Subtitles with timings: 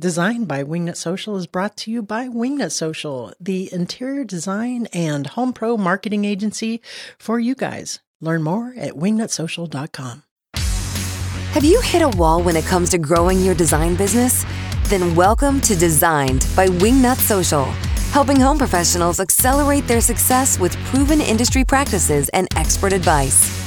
[0.00, 5.26] Designed by Wingnut Social is brought to you by Wingnut Social, the interior design and
[5.26, 6.80] home pro marketing agency
[7.18, 8.00] for you guys.
[8.18, 10.22] Learn more at wingnutsocial.com.
[10.56, 14.46] Have you hit a wall when it comes to growing your design business?
[14.84, 17.66] Then welcome to Designed by Wingnut Social,
[18.12, 23.61] helping home professionals accelerate their success with proven industry practices and expert advice.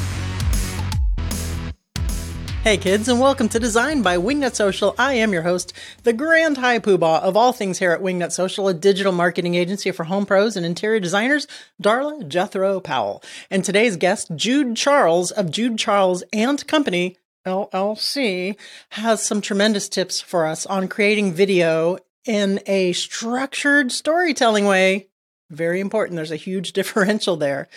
[2.66, 4.96] Hey kids, and welcome to Design by Wingnut Social.
[4.98, 5.72] I am your host,
[6.02, 9.92] the grand high poobah of all things here at Wingnut Social, a digital marketing agency
[9.92, 11.46] for home pros and interior designers,
[11.80, 13.22] Darla Jethro Powell.
[13.52, 18.58] And today's guest, Jude Charles of Jude Charles and Company, LLC,
[18.90, 25.10] has some tremendous tips for us on creating video in a structured storytelling way.
[25.52, 26.16] Very important.
[26.16, 27.68] There's a huge differential there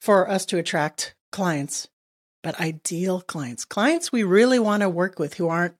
[0.00, 1.86] for us to attract clients
[2.42, 5.74] but ideal clients, clients we really want to work with who aren't,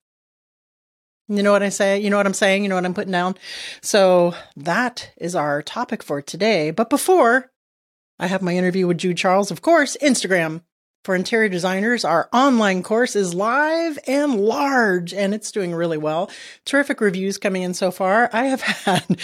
[1.28, 1.98] you know what I say?
[1.98, 2.62] You know what I'm saying?
[2.62, 3.36] You know what I'm putting down?
[3.80, 6.70] So that is our topic for today.
[6.70, 7.50] But before
[8.18, 10.62] I have my interview with Jude Charles, of course, Instagram
[11.04, 12.04] for interior designers.
[12.04, 16.30] Our online course is live and large and it's doing really well.
[16.64, 18.30] Terrific reviews coming in so far.
[18.32, 19.20] I have had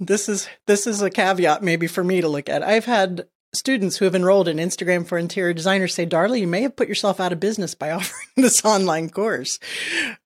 [0.00, 2.62] this is this is a caveat maybe for me to look at.
[2.62, 3.26] I've had
[3.58, 6.88] students who have enrolled in Instagram for interior designers say, Darla, you may have put
[6.88, 9.58] yourself out of business by offering this online course.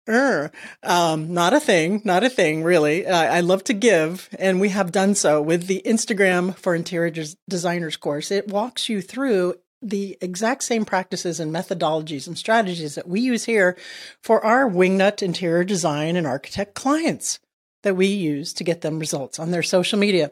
[0.08, 0.50] Er,
[0.82, 3.06] um, not a thing, not a thing, really.
[3.06, 7.10] Uh, I love to give, and we have done so with the Instagram for interior
[7.10, 8.30] des- designers course.
[8.30, 13.44] It walks you through the exact same practices and methodologies and strategies that we use
[13.44, 13.76] here
[14.22, 17.40] for our wingnut interior design and architect clients
[17.82, 20.30] that we use to get them results on their social media.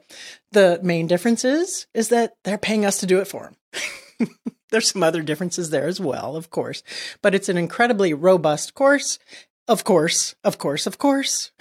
[0.52, 3.52] The main difference is, is that they're paying us to do it for
[4.20, 4.28] them.
[4.70, 6.82] There's some other differences there as well, of course,
[7.22, 9.18] but it's an incredibly robust course.
[9.70, 11.52] Of course, of course, of course.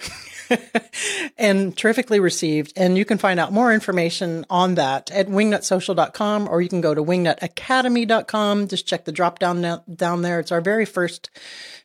[1.38, 2.72] and terrifically received.
[2.74, 6.92] And you can find out more information on that at wingnutsocial.com or you can go
[6.92, 8.66] to wingnutacademy.com.
[8.66, 10.40] Just check the drop down down there.
[10.40, 11.30] It's our very first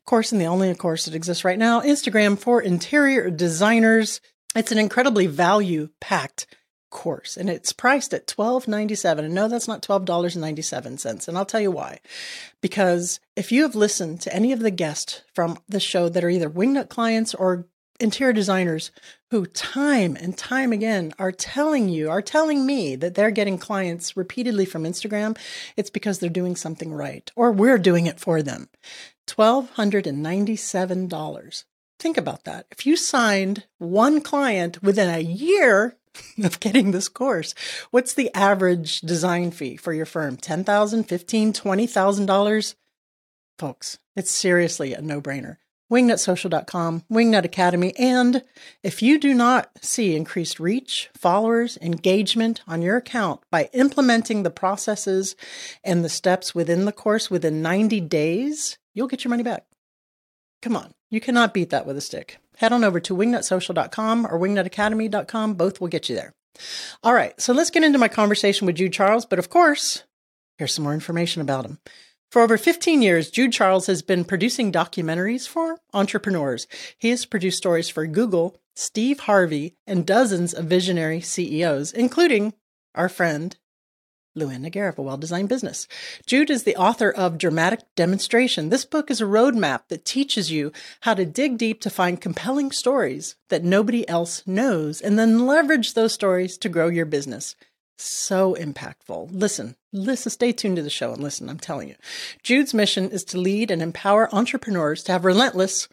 [0.05, 1.81] course and the only course that exists right now.
[1.81, 4.19] Instagram for interior designers.
[4.55, 6.47] It's an incredibly value packed
[6.95, 11.71] course and it's priced at $12.97 and no that's not $12.97 and I'll tell you
[11.71, 11.99] why
[12.61, 16.29] because if you have listened to any of the guests from the show that are
[16.29, 17.67] either wingnut clients or
[17.99, 18.91] interior designers
[19.31, 24.15] who time and time again are telling you, are telling me that they're getting clients
[24.15, 25.37] repeatedly from Instagram,
[25.75, 28.69] it's because they're doing something right or we're doing it for them.
[29.33, 31.09] 1,297.
[31.99, 32.67] Think about that.
[32.71, 35.95] If you signed one client within a year
[36.43, 37.55] of getting this course,
[37.91, 40.37] what's the average design fee for your firm?
[40.37, 42.75] $10,000, $15,000, $20,000?
[43.57, 45.57] Folks, it's seriously a no brainer
[45.91, 47.93] wingnutsocial.com, Wingnut Academy.
[47.97, 48.43] And
[48.83, 54.49] if you do not see increased reach, followers, engagement on your account by implementing the
[54.49, 55.35] processes
[55.83, 59.65] and the steps within the course within 90 days, you'll get your money back.
[60.61, 62.39] Come on, you cannot beat that with a stick.
[62.57, 65.53] Head on over to wingnutsocial.com or wingnutacademy.com.
[65.55, 66.33] Both will get you there.
[67.03, 69.25] All right, so let's get into my conversation with Jude Charles.
[69.25, 70.03] But of course,
[70.57, 71.79] here's some more information about him.
[72.31, 76.67] For over 15 years, Jude Charles has been producing documentaries for entrepreneurs.
[76.97, 82.53] He has produced stories for Google, Steve Harvey, and dozens of visionary CEOs, including
[82.93, 83.55] our friend
[84.37, 85.87] Luann Nigara of a Well Designed Business.
[86.25, 88.69] Jude is the author of Dramatic Demonstration.
[88.69, 92.71] This book is a roadmap that teaches you how to dig deep to find compelling
[92.71, 97.55] stories that nobody else knows and then leverage those stories to grow your business
[97.97, 99.29] so impactful.
[99.31, 101.49] Listen, listen, stay tuned to the show and listen.
[101.49, 101.95] I'm telling you.
[102.43, 105.87] Jude's mission is to lead and empower entrepreneurs to have relentless,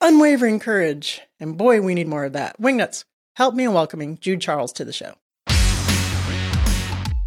[0.00, 1.20] unwavering courage.
[1.38, 2.60] And boy, we need more of that.
[2.60, 3.04] Wingnuts,
[3.36, 5.14] help me in welcoming Jude Charles to the show.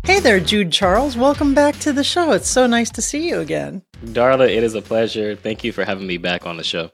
[0.06, 1.16] Hey there, Jude Charles.
[1.16, 2.34] Welcome back to the show.
[2.34, 3.84] It's so nice to see you again.
[4.04, 5.34] Darla, it is a pleasure.
[5.34, 6.92] Thank you for having me back on the show.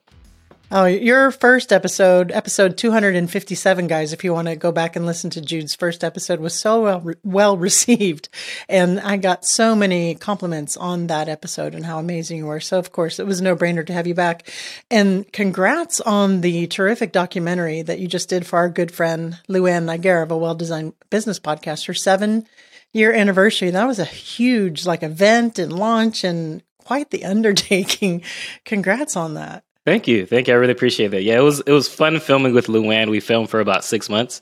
[0.72, 5.32] Oh, your first episode, episode 257, guys, if you want to go back and listen
[5.32, 8.30] to Jude's first episode, was so well, well received.
[8.70, 12.60] And I got so many compliments on that episode and how amazing you were.
[12.60, 14.48] So, of course, it was no brainer to have you back.
[14.92, 20.22] And congrats on the terrific documentary that you just did for our good friend, Luann
[20.22, 22.46] of a well designed business podcast, her seven
[22.94, 23.70] year anniversary.
[23.72, 28.22] That was a huge, like, event and launch and quite the undertaking.
[28.66, 29.64] Congrats on that.
[29.86, 30.54] Thank you, thank you.
[30.54, 31.24] I really appreciate that.
[31.24, 33.10] Yeah, it was it was fun filming with Luann.
[33.10, 34.42] We filmed for about six months,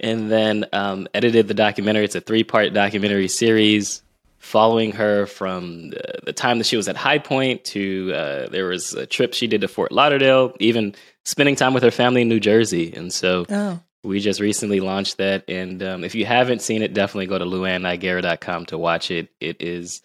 [0.00, 2.04] and then um, edited the documentary.
[2.04, 4.02] It's a three part documentary series.
[4.38, 8.66] following her from the, the time that she was at High Point to uh, there
[8.66, 10.94] was a trip she did to Fort Lauderdale, even
[11.24, 12.92] spending time with her family in New Jersey.
[12.94, 15.44] And so Oh, we just recently launched that.
[15.48, 19.30] And um, if you haven't seen it, definitely go to luannnigara.com to watch it.
[19.40, 20.02] It is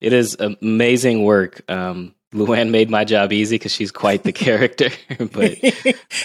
[0.00, 1.62] it is amazing work.
[1.70, 4.90] Um, Luann made my job easy because she's quite the character.
[5.18, 5.52] but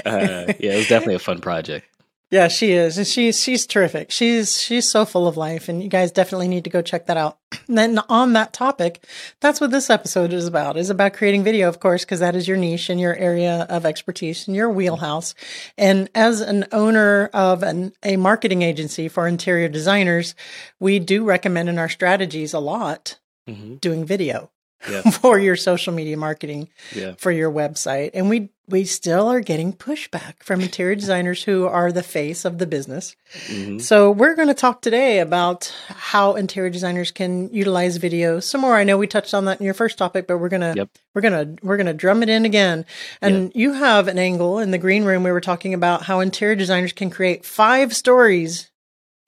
[0.05, 1.85] uh, yeah, it was definitely a fun project.
[2.31, 4.11] yeah, she is, and she's she's terrific.
[4.11, 7.17] She's she's so full of life, and you guys definitely need to go check that
[7.17, 7.37] out.
[7.69, 9.05] And then on that topic,
[9.39, 10.75] that's what this episode is about.
[10.75, 13.85] is about creating video, of course, because that is your niche and your area of
[13.85, 15.35] expertise and your wheelhouse.
[15.77, 20.33] And as an owner of an, a marketing agency for interior designers,
[20.79, 24.51] we do recommend in our strategies a lot hmm doing video
[24.89, 25.01] Yeah.
[25.11, 27.13] for your social media marketing Yeah.
[27.17, 28.11] for your website.
[28.13, 32.59] And we we still are getting pushback from interior designers who are the face of
[32.59, 33.15] the business.
[33.47, 38.61] hmm So we're going to talk today about how interior designers can utilize video some
[38.61, 38.75] more.
[38.75, 40.89] I know we touched on that in your first topic, but we're going to Yep.
[41.15, 42.85] we're going to we're going to drum it in again.
[43.23, 46.55] And you have an angle in the green room we were talking about how interior
[46.55, 48.68] designers can create five stories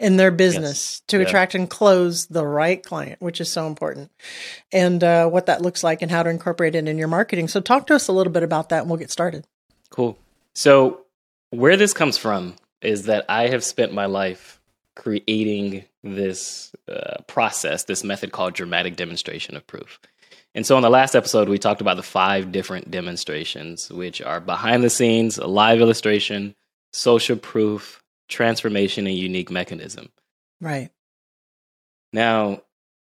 [0.01, 1.23] in their business to Yeah.
[1.27, 4.11] attract and close the right client, which is so important.
[4.71, 7.47] And uh, what that looks like and how to incorporate it in your marketing.
[7.47, 9.45] So talk to us a little bit about that and we'll get started.
[9.91, 10.17] Cool.
[10.55, 11.01] So,
[11.51, 14.59] where this comes from is that I have spent my life
[14.95, 19.99] creating this uh, process, this method called dramatic demonstration of proof.
[20.55, 24.39] And so, on the last episode, we talked about the five different demonstrations, which are
[24.39, 26.55] behind the scenes, a live illustration,
[26.91, 28.00] social proof,
[28.31, 30.09] transformation, and unique mechanism.
[30.59, 30.89] Right.
[32.13, 32.61] Now,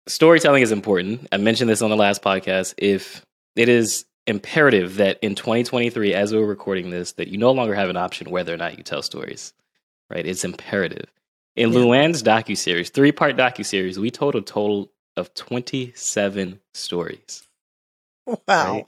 [0.06, 1.28] storytelling is important.
[1.32, 2.74] I mentioned this on the last podcast.
[2.76, 3.24] If
[3.56, 7.88] it is imperative that in 2023, as we're recording this, that you no longer have
[7.88, 9.52] an option whether or not you tell stories,
[10.10, 10.26] right?
[10.26, 11.10] It's imperative.
[11.56, 11.80] In Yeah.
[11.80, 17.46] Luann's docuseries, three part docuseries, we told a total of 27 stories.
[18.26, 18.36] Wow.
[18.48, 18.86] Right.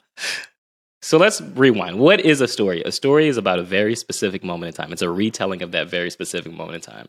[1.05, 1.99] So let's rewind.
[1.99, 2.83] What is a story?
[2.83, 4.91] A story is about a very specific moment in time.
[4.91, 7.09] It's a retelling of that very specific moment in time.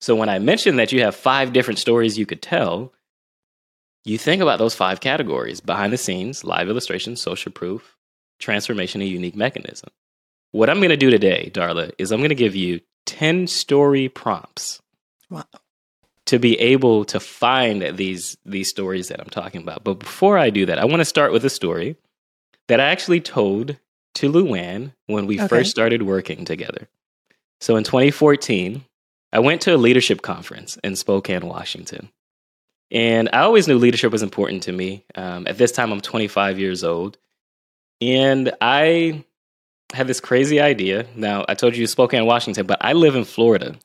[0.00, 2.92] So when I mentioned that you have five different stories you could tell,
[4.04, 7.96] you think about those five categories behind the scenes, live illustration, social proof,
[8.38, 9.90] transformation, and unique mechanism.
[10.52, 14.08] What I'm going to do today, Darla, is I'm going to give you 10 story
[14.08, 14.80] prompts
[15.30, 15.46] Wow.
[16.26, 19.82] to be able to find these these stories that I'm talking about.
[19.82, 21.96] But before I do that, I want to start with a story
[22.72, 23.76] that I actually told
[24.14, 25.46] to Luann when we Okay.
[25.46, 26.88] first started working together.
[27.60, 28.82] So in 2014,
[29.30, 32.08] I went to a leadership conference in Spokane, Washington.
[32.90, 35.04] And I always knew leadership was important to me.
[35.14, 37.18] Um, at this time, I'm 25 years old.
[38.00, 39.22] And I
[39.92, 41.04] had this crazy idea.
[41.14, 43.76] Now, I told you Spokane, Washington, but I live in Florida.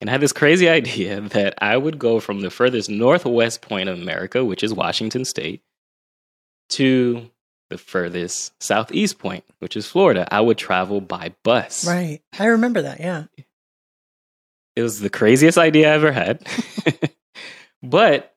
[0.00, 3.88] And I had this crazy idea that I would go from the furthest northwest point
[3.88, 5.62] of America, which is Washington State,
[6.68, 7.28] to
[7.74, 10.28] the furthest southeast point, which is Florida.
[10.30, 11.84] I would travel by bus.
[11.84, 12.20] Right.
[12.38, 13.00] I remember that.
[13.00, 13.24] Yeah.
[14.76, 16.46] It was the craziest idea I ever had.
[17.82, 18.32] but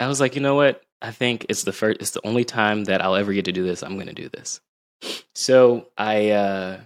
[0.00, 0.82] I was like, you know what?
[1.00, 3.62] I think it's the first it's the only time that I'll ever get to do
[3.62, 3.84] this.
[3.84, 4.60] I'm going to do this.
[5.36, 6.80] So, I uh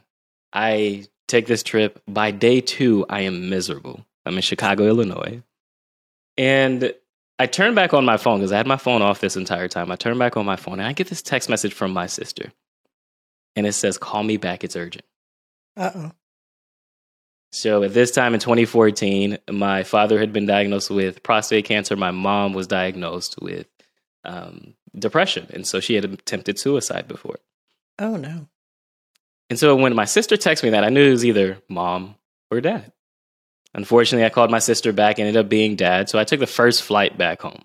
[0.52, 2.02] I take this trip.
[2.06, 4.05] By day 2, I am miserable.
[4.26, 5.43] I'm in Chicago, Illinois.
[6.37, 6.93] And
[7.42, 9.90] I turn back on my phone because I had my phone off this entire time.
[9.90, 12.52] I turn back on my phone and I get this text message from my sister.
[13.56, 14.62] And it says, Call me back.
[14.62, 15.04] It's urgent.
[15.76, 16.12] Uh oh.
[17.50, 21.96] So at this time in 2014, my father had been diagnosed with prostate cancer.
[21.96, 23.67] My mom was diagnosed with
[24.24, 25.48] um, depression.
[25.50, 27.40] And so she had attempted suicide before.
[27.98, 28.46] Oh no.
[29.50, 32.14] And so when my sister texted me that, I knew it was either mom
[32.52, 32.93] or dad.
[33.74, 36.08] Unfortunately, I called my sister back, and ended up being dad.
[36.08, 37.62] So I took the first flight back home.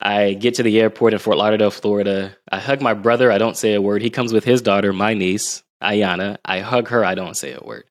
[0.00, 2.36] I get to the airport in Fort Lauderdale, Florida.
[2.50, 3.30] I hug my brother.
[3.30, 4.02] I don't say a word.
[4.02, 6.38] He comes with his daughter, my niece, Ayana.
[6.44, 7.04] I hug her.
[7.04, 7.84] I don't say a word.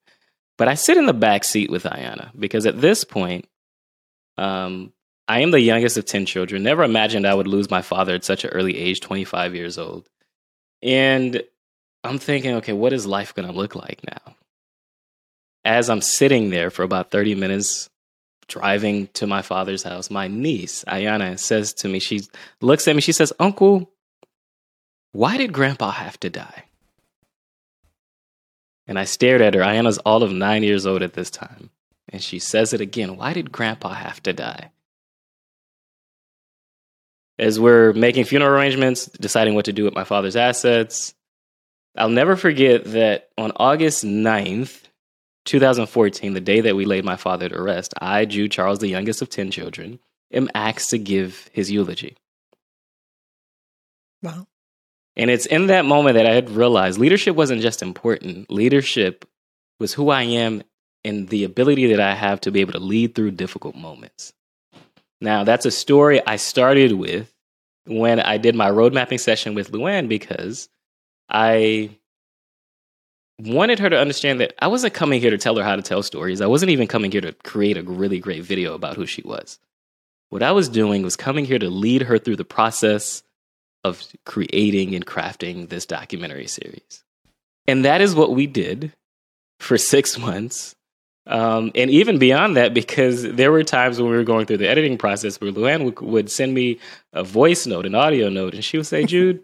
[0.57, 3.47] But I sit in the back seat with Ayana because at this point,
[4.37, 4.93] um,
[5.27, 6.63] I am the youngest of 10 children.
[6.63, 10.07] Never imagined I would lose my father at such an early age, 25 years old.
[10.81, 11.41] And
[12.03, 14.35] I'm thinking, okay, what is life going to look like now?
[15.65, 17.89] As I'm sitting there for about 30 minutes,
[18.47, 22.21] driving to my father's house, my niece, Ayana, says to me, she
[22.61, 23.89] looks at me, she says, Uncle,
[25.13, 26.65] why did grandpa have to die?
[28.87, 29.61] And I stared at her.
[29.61, 31.69] Ayana's all of nine years old at this time.
[32.09, 34.71] And she says it again Why did grandpa have to die?
[37.39, 41.15] As we're making funeral arrangements, deciding what to do with my father's assets,
[41.95, 44.82] I'll never forget that on August 9th,
[45.45, 49.21] 2014, the day that we laid my father to rest, I, Jude Charles, the youngest
[49.21, 49.99] of 10 children,
[50.31, 52.15] am asked to give his eulogy.
[54.21, 54.47] Wow.
[55.15, 58.49] And it's in that moment that I had realized leadership wasn't just important.
[58.49, 59.25] Leadership
[59.79, 60.63] was who I am
[61.03, 64.33] and the ability that I have to be able to lead through difficult moments.
[65.21, 67.33] Now, that's a story I started with
[67.85, 70.69] when I did my road mapping session with Luann because
[71.29, 71.97] I
[73.47, 76.03] wanted her to understand that I wasn't coming here to tell her how to tell
[76.03, 76.41] stories.
[76.41, 79.59] I wasn't even coming here to create a really great video about who she was.
[80.29, 83.23] What I was doing was coming here to lead her through the process
[83.83, 87.03] of creating and crafting this documentary series.
[87.67, 88.93] And that is what we did
[89.59, 90.75] for six months.
[91.25, 94.67] Um, and even beyond that, because there were times when we were going through the
[94.67, 96.79] editing process where Luann would, would send me
[97.13, 99.41] a voice note, an audio note, and she would say, Jude,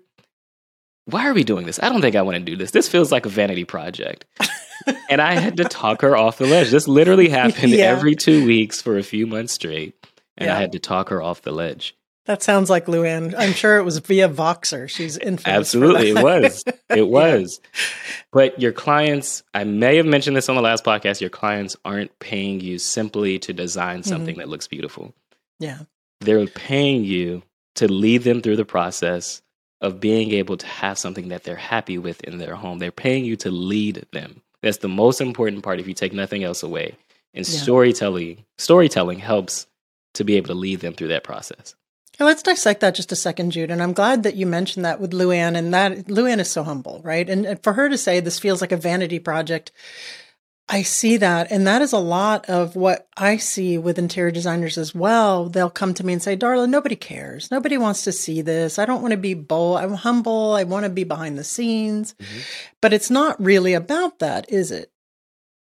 [1.12, 1.80] why are we doing this?
[1.82, 2.72] I don't think I want to do this.
[2.72, 4.26] This feels like a vanity project.
[5.10, 6.72] and I had to talk her off the ledge.
[6.72, 7.86] This literally happened yeah.
[7.86, 9.96] every two weeks for a few months straight.
[10.38, 10.56] And yeah.
[10.56, 11.96] I had to talk her off the ledge.
[12.26, 13.34] That sounds like Luann.
[13.36, 14.88] I'm sure it was via Voxer.
[14.88, 15.48] She's infamous.
[15.48, 16.64] Absolutely, it was.
[16.90, 17.60] It was.
[17.64, 17.80] yeah.
[18.32, 22.18] But your clients, I may have mentioned this on the last podcast, your clients aren't
[22.20, 24.10] paying you simply to design mm-hmm.
[24.10, 24.42] something mm-hmm.
[24.42, 25.14] that looks beautiful.
[25.60, 25.80] Yeah.
[26.20, 27.44] They're paying you
[27.76, 29.42] to lead them through the process
[29.82, 32.80] of being able to have something that they're happy with in their home.
[32.80, 34.42] They're paying you to lead them.
[34.62, 36.98] That's the most important part if you take nothing else away.
[37.34, 37.60] And yeah.
[37.60, 39.68] storytelling storytelling helps
[40.16, 41.76] to be able to lead them through that process.
[42.20, 43.72] let's dissect that just a second, Jude.
[43.72, 47.00] And I'm glad that you mentioned that with Luann and that Luann is so humble,
[47.04, 47.30] right?
[47.30, 49.72] And, and for her to say this feels like a vanity project,
[50.72, 51.52] I see that.
[51.52, 55.50] And that is a lot of what I see with interior designers as well.
[55.50, 57.50] They'll come to me and say, Darla, nobody cares.
[57.50, 58.78] Nobody wants to see this.
[58.78, 59.80] I don't want to be bold.
[59.80, 60.54] I'm humble.
[60.54, 62.14] I want to be behind the scenes.
[62.14, 62.40] Mm-hmm.
[62.82, 64.92] But it's not really about that, is it?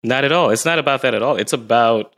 [0.03, 0.51] Not at all.
[0.51, 1.37] It's not about that at all.
[1.37, 2.15] It's about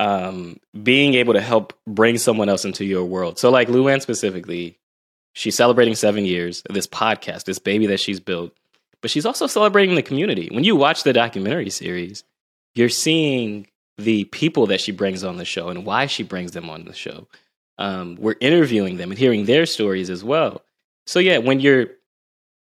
[0.00, 3.38] um, being able to help bring someone else into your world.
[3.38, 4.78] So, like Luann specifically,
[5.34, 8.52] she's celebrating seven years of this podcast, this baby that she's built,
[9.02, 10.48] but she's also celebrating the community.
[10.52, 12.24] When you watch the documentary series,
[12.74, 16.70] you're seeing the people that she brings on the show and why she brings them
[16.70, 17.26] on the show.
[17.78, 20.62] Um, we're interviewing them and hearing their stories as well.
[21.06, 21.88] So, yeah, when you're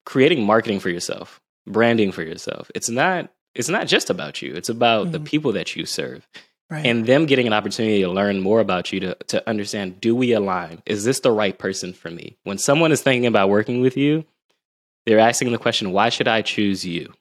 [0.06, 4.53] creating marketing for yourself, branding for yourself, it's not it's not just about you.
[4.53, 5.12] It's about mm-hmm.
[5.13, 6.27] the people that you serve.
[6.70, 6.86] Right.
[6.86, 10.34] And them getting an opportunity to learn more about you to, to understand do we
[10.34, 10.84] align?
[10.86, 12.38] Is this the right person for me?
[12.44, 14.25] When someone is thinking about working with you,
[15.07, 17.13] they're asking the question, why should I choose you?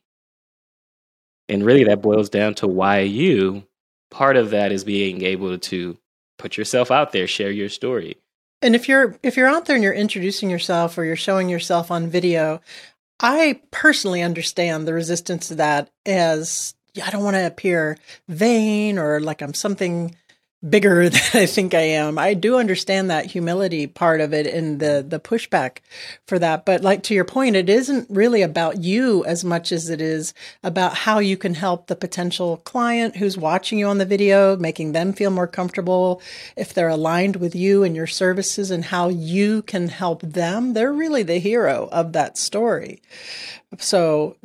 [1.49, 3.65] And really, that boils down to why you.
[4.11, 5.97] Part of that is being able to
[6.37, 8.17] put yourself out there, share your story.
[8.61, 11.93] And if you're if you're out there and you're introducing yourself or you're showing yourself
[11.93, 12.61] on video,
[13.21, 19.21] I personally understand the resistance to that as I don't want to appear vain or
[19.21, 20.17] like I'm something
[20.69, 22.19] bigger than I think I am.
[22.19, 25.79] I do understand that humility part of it and the the pushback
[26.27, 26.65] for that.
[26.65, 30.35] But like to your point, it isn't really about you as much as it is
[30.63, 34.93] about how you can help the potential client who's watching you on the video, making
[34.93, 36.21] them feel more comfortable
[36.57, 40.73] if they're aligned with you and your services and how you can help them.
[40.73, 43.03] They're really the hero of that story.
[43.79, 44.37] So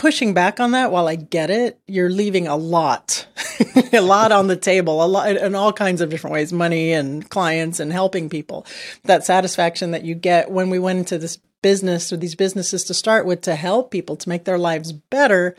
[0.00, 3.26] pushing back on that while I get it, you're leaving a lot,
[3.92, 7.28] a lot on the table, a lot in all kinds of different ways, money and
[7.28, 8.64] clients and helping people.
[9.04, 12.94] That satisfaction that you get when we went into this business or these businesses to
[12.94, 15.54] start with to help people to make their lives better,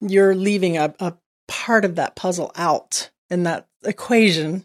[0.00, 1.12] you're leaving a, a
[1.46, 4.64] part of that puzzle out in that equation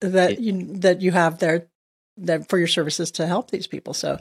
[0.00, 1.68] that you that you have there
[2.18, 3.94] that for your services to help these people.
[3.94, 4.18] So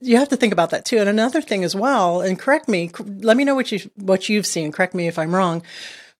[0.00, 0.98] you have to think about that too.
[0.98, 4.46] And another thing as well, and correct me, let me know what you what you've
[4.46, 4.72] seen.
[4.72, 5.62] Correct me if I'm wrong,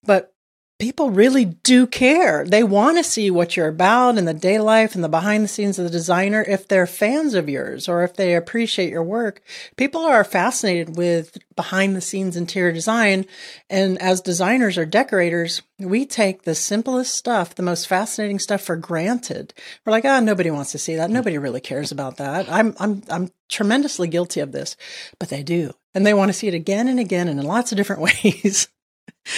[0.04, 0.32] but
[0.78, 2.44] people really do care.
[2.44, 5.48] They want to see what you're about in the day life and the behind the
[5.48, 6.44] scenes of the designer.
[6.46, 9.40] If they're fans of yours or if they appreciate your work,
[9.76, 13.24] people are fascinated with behind the scenes interior design.
[13.70, 18.76] And as designers or decorators, we take the simplest stuff, the most fascinating stuff for
[18.76, 19.54] granted.
[19.84, 21.10] We're like, ah, oh, nobody wants to see that.
[21.10, 22.50] Nobody really cares about that.
[22.50, 24.76] I'm, I'm, I'm tremendously guilty of this,
[25.18, 25.72] but they do.
[25.94, 28.68] And they want to see it again and again and in lots of different ways.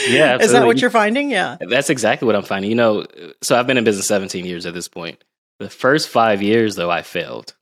[0.09, 0.45] Yeah, absolutely.
[0.45, 1.31] is that what you're finding?
[1.31, 2.71] Yeah, that's exactly what I'm finding.
[2.71, 3.07] You know,
[3.43, 5.23] so I've been in business 17 years at this point.
[5.59, 7.55] The first five years, though, I failed,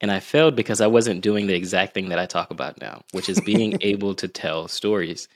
[0.00, 3.02] and I failed because I wasn't doing the exact thing that I talk about now,
[3.12, 5.28] which is being able to tell stories.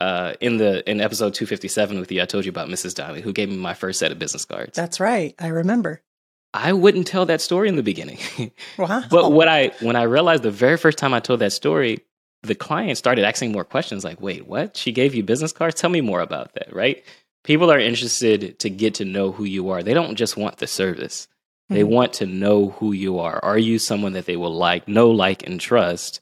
[0.00, 2.94] Uh, in the in episode 257 with you, I told you about Mrs.
[2.94, 4.76] Donnelly, who gave me my first set of business cards.
[4.76, 6.02] That's right, I remember.
[6.54, 8.18] I wouldn't tell that story in the beginning.
[8.78, 9.04] wow.
[9.08, 12.00] But what I when I realized the very first time I told that story,
[12.42, 14.76] the client started asking more questions like, wait, what?
[14.76, 15.80] She gave you business cards?
[15.80, 17.02] Tell me more about that, right?
[17.44, 19.82] People are interested to get to know who you are.
[19.82, 21.28] They don't just want the service.
[21.68, 21.88] They Mhm.
[21.88, 23.38] want to know who you are.
[23.44, 26.20] Are you someone that they will like, know, like, and trust?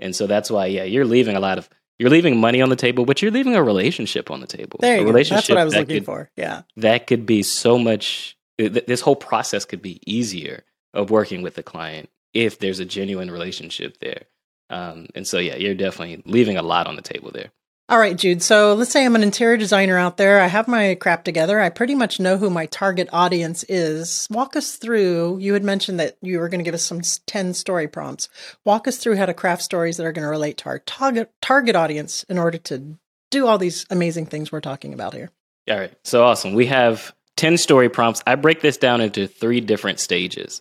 [0.00, 2.76] And so that's why, yeah, you're leaving a lot of you're leaving money on the
[2.76, 4.78] table, but you're leaving a relationship on the table.
[4.80, 5.08] There a you go.
[5.10, 6.30] relationship That's what I was looking could, for.
[6.36, 6.62] Yeah.
[6.76, 8.36] That could be so much.
[8.56, 10.62] th- This whole process could be easier
[10.94, 14.22] of working with the client if there's a genuine relationship there.
[14.70, 17.50] Um, and so, yeah, you're definitely leaving a lot on the table there.
[17.90, 18.42] All right, Jude.
[18.42, 20.40] So let's say I'm an interior designer out there.
[20.40, 21.58] I have my crap together.
[21.58, 24.28] I pretty much know who my target audience is.
[24.30, 25.38] Walk us through.
[25.38, 28.28] You had mentioned that you were going to give us some 10 story prompts.
[28.66, 31.32] Walk us through how to craft stories that are going to relate to our target
[31.40, 32.98] target audience in order to
[33.30, 35.30] do all these amazing things we're talking about here.
[35.70, 35.94] All right.
[36.04, 36.52] So awesome.
[36.52, 38.22] We have 10 story prompts.
[38.26, 40.60] I break this down into three different stages.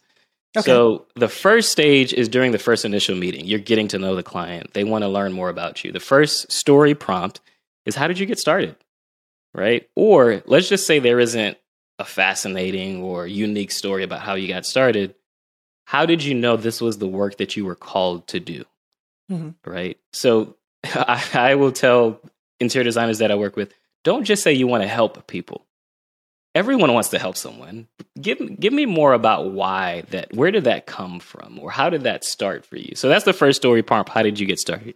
[0.58, 0.72] Okay.
[0.72, 3.46] So the first stage is during the first initial meeting.
[3.46, 4.74] You're getting to know the client.
[4.74, 5.92] They want to learn more about you.
[5.92, 7.40] The first story prompt
[7.86, 8.76] is how did you get started?
[9.54, 9.90] Right?
[9.96, 11.58] Or let's just say there isn't
[12.00, 15.16] a fascinating or unique story about how you got started.
[15.86, 18.66] How did you know this was the work that you were called to do?
[19.32, 19.56] Mhm.
[19.66, 19.98] Right?
[20.14, 22.20] So I, I will tell
[22.60, 23.74] interior designers that I work with
[24.04, 25.66] don't just say you want to help people.
[26.58, 27.88] Everyone wants to help someone.
[28.20, 30.34] Give give me more about why that.
[30.34, 32.96] Where did that come from, or how did that start for you?
[32.96, 34.10] So that's the first story prompt.
[34.10, 34.96] How did you get started?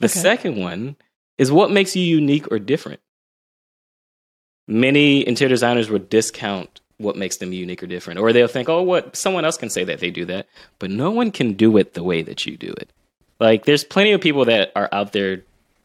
[0.00, 0.20] The Okay.
[0.20, 0.96] second one
[1.38, 3.00] is what makes you unique or different.
[4.68, 8.82] Many interior designers will discount what makes them unique or different, or they'll think, "Oh,
[8.82, 10.46] what someone else can say that they do that,"
[10.78, 12.90] but no one can do it the way that you do it.
[13.40, 15.42] Like, there's plenty of people that are out there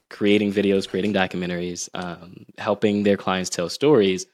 [0.10, 4.26] creating videos, creating documentaries, um, helping their clients tell stories.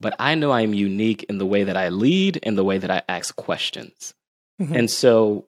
[0.00, 2.90] But I know I'm unique in the way that I lead and the way that
[2.90, 4.14] I ask questions.
[4.60, 4.74] Mhm.
[4.76, 5.46] And so,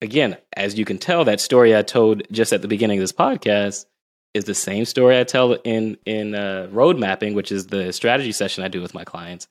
[0.00, 3.12] again, as you can tell, that story I told just at the beginning of this
[3.12, 3.86] podcast
[4.34, 8.30] is the same story I tell in in uh, road mapping, which is the strategy
[8.32, 9.48] session I do with my clients.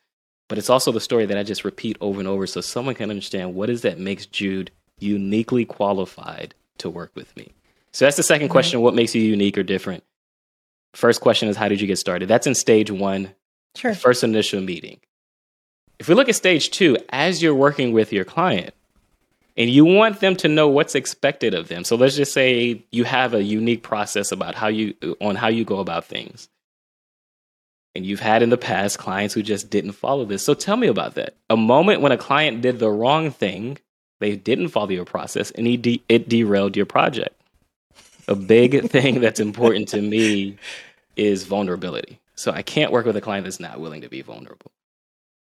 [0.49, 3.09] But it's also the story that I just repeat over and over, so someone can
[3.09, 7.51] understand what is that makes Jude uniquely qualified to work with me.
[7.91, 8.49] So that's the 2nd Right.
[8.51, 10.03] question: What makes you unique or different?
[10.93, 12.29] First question is how did you get started?
[12.29, 13.33] That's in stage one
[13.77, 13.93] Sure.
[13.93, 14.99] first initial meeting.
[15.99, 18.73] If we look at stage two, as you're working with your client
[19.56, 21.84] and you want them to know what's expected of them.
[21.84, 25.65] So let's just say you have a unique process about how you on how you
[25.65, 26.47] go about things.
[27.95, 30.43] And you've had in the past clients who just didn't follow this.
[30.43, 31.36] So tell me about that.
[31.49, 33.80] A moment when a client did the wrong thing,
[34.19, 37.36] they didn't follow your process and he de- it derailed your project.
[38.28, 40.58] A big thing that's important to me
[41.15, 42.19] is vulnerability.
[42.38, 44.71] So I can't work with a client that's not willing to be vulnerable.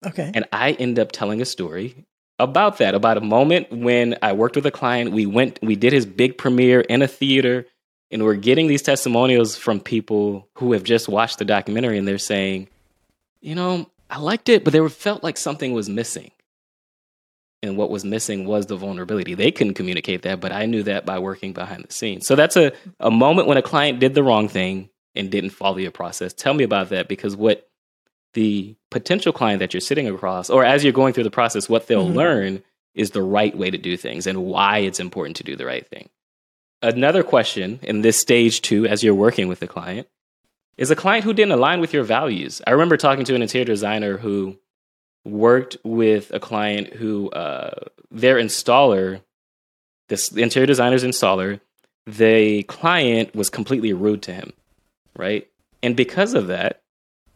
[0.06, 0.30] Okay.
[0.34, 2.06] And I end up telling a story
[2.38, 5.12] about that, about a moment when I worked with a client.
[5.12, 7.66] We went, we did his big premiere in a theater,
[8.10, 12.18] and we're getting these testimonials from people who have just watched the documentary and they're
[12.18, 12.68] saying,
[13.40, 16.30] you know, I liked it, but there felt like something was missing.
[17.62, 19.32] And what was missing was the vulnerability.
[19.32, 22.26] They couldn't communicate that, but I knew that by working behind the scenes.
[22.26, 25.78] So that's a, a moment when a client did the wrong thing and didn't follow
[25.78, 26.32] your process.
[26.32, 27.68] Tell me about that because what
[28.34, 31.86] the potential client that you're sitting across, or as you're going through the process, what
[31.86, 32.14] they'll Mhm.
[32.14, 32.62] learn
[32.94, 35.86] is the right way to do things and why it's important to do the right
[35.86, 36.08] thing.
[36.82, 40.08] Another question in this stage two, as you're working with the client,
[40.76, 42.60] is a client who didn't align with your values.
[42.66, 44.58] I remember talking to an interior designer who
[45.24, 47.70] worked with a client who uh,
[48.10, 49.22] their installer,
[50.08, 51.60] this interior designer's installer,
[52.06, 54.52] the client was completely rude to him,
[55.16, 55.46] right?
[55.82, 56.82] And because of that,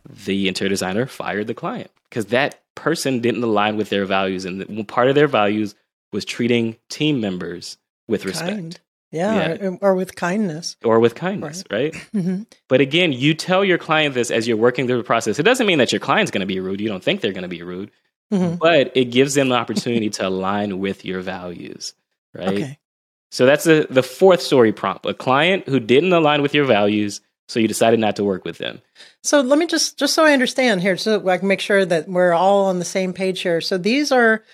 [0.09, 4.87] the interior designer fired the client because that person didn't align with their values, and
[4.89, 5.75] part of their values
[6.13, 8.81] was treating team members with respect Kind.
[9.11, 10.77] Yeah, Or, or with kindness.
[10.85, 11.95] or with kindness, right?
[12.13, 15.39] hmm But again, you tell your client this as you're working through the process.
[15.39, 16.81] It doesn't mean that your client's going to be rude.
[16.81, 17.91] You don't think they're going to be rude,
[18.31, 21.95] hmm but it gives them the opportunity to align with your values,
[22.35, 22.49] right?
[22.49, 22.79] Okay.
[23.31, 25.05] So that's a, the fourth story prompt.
[25.05, 28.59] A client who didn't align with your values, so you decided not to work with
[28.59, 28.81] them.
[29.23, 32.07] So let me just just so I understand here, so I can make sure that
[32.07, 33.61] we're all on the same page here.
[33.61, 34.45] So these are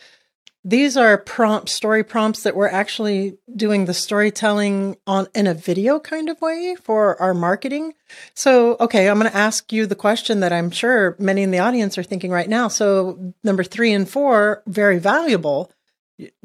[0.67, 6.01] these are prompt story prompts that we're actually doing the storytelling on in a video
[6.01, 7.93] kind of way for our marketing.
[8.35, 11.59] So okay, I'm going to ask you the question that I'm sure many in the
[11.59, 12.69] audience are thinking right now.
[12.69, 15.71] So number 3 and 4 very valuable.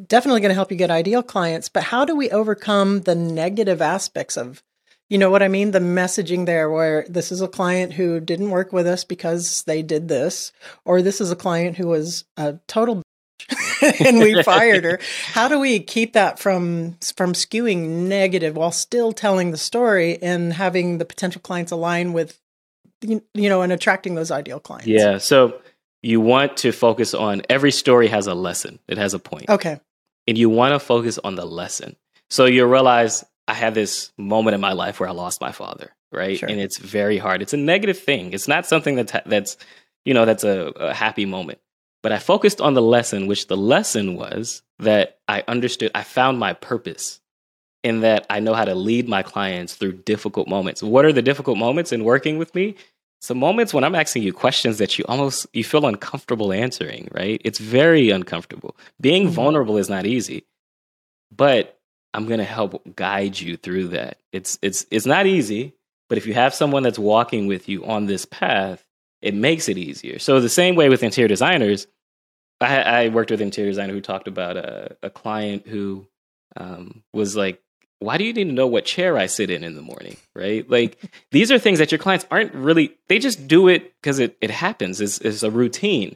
[0.04, 3.84] Definitely going to help you get ideal clients, but how do we overcome the negative
[3.84, 4.64] aspects of
[5.10, 5.72] you know what I mean?
[5.72, 9.82] The messaging there where this is a client who didn't work with us because they
[9.82, 10.52] did this,
[10.86, 13.04] or this is a client who was a total bitch
[14.06, 15.00] and we fired her.
[15.34, 20.54] How do we keep that from from skewing negative while still telling the story and
[20.54, 22.39] having the potential clients align with
[23.02, 24.88] you know, and attracting those ideal clients.
[24.88, 25.17] Yeah.
[25.17, 25.62] So
[26.02, 28.80] you want to focus on every story has a lesson.
[28.88, 29.50] It has a point.
[29.50, 29.80] Okay.
[30.28, 31.95] And you want to focus on the lesson.
[32.30, 35.92] So you realize I had this moment in my life where I lost my father,
[36.12, 36.38] right?
[36.38, 36.50] Sure.
[36.50, 37.42] And it's very hard.
[37.42, 38.34] It's a negative thing.
[38.34, 39.58] It's not something that's that's
[40.06, 41.60] you know that's a, a happy moment.
[42.04, 45.92] But I focused on the lesson, which the lesson was that I understood.
[45.94, 47.20] I found my purpose
[47.84, 50.82] in that I know how to lead my clients through difficult moments.
[50.84, 52.76] What are the difficult moments in working with me?
[53.22, 57.42] Some moments when I'm asking you questions that you almost you feel uncomfortable answering, right?
[57.44, 58.78] It's very uncomfortable.
[59.02, 59.32] Being Mhm.
[59.32, 60.46] vulnerable is not easy.
[61.36, 61.79] But
[62.13, 64.17] I'm going to help guide you through that.
[64.32, 65.74] It's it's it's not easy,
[66.08, 68.84] but if you have someone that's walking with you on this path,
[69.22, 70.19] it makes it easier.
[70.19, 71.88] So the same way with interior designers,
[72.62, 76.08] I, I worked with an interior designer who talked about a, a client who
[76.58, 77.62] um, was like,
[78.00, 80.67] "Why do you need to know what chair I sit in in the morning?" Right?
[80.69, 80.98] Like
[81.32, 82.95] these are things that your clients aren't really.
[83.08, 85.00] They just do it because it it happens.
[85.00, 86.15] It's, it's a routine,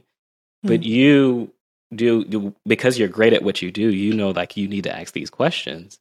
[0.63, 0.85] but Mhm.
[0.85, 1.51] you
[1.95, 3.89] do, do because you're great at what you do.
[3.89, 5.99] You know, like you need to ask these questions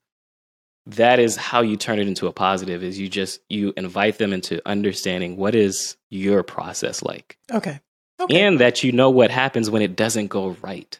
[0.87, 4.33] that is how you turn it into a positive is you just you invite them
[4.33, 7.79] into understanding what is your process like Okay.
[8.21, 8.41] Okay.
[8.41, 10.99] and that you know what happens when it doesn't go right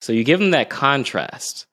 [0.00, 1.66] so you give them that contrast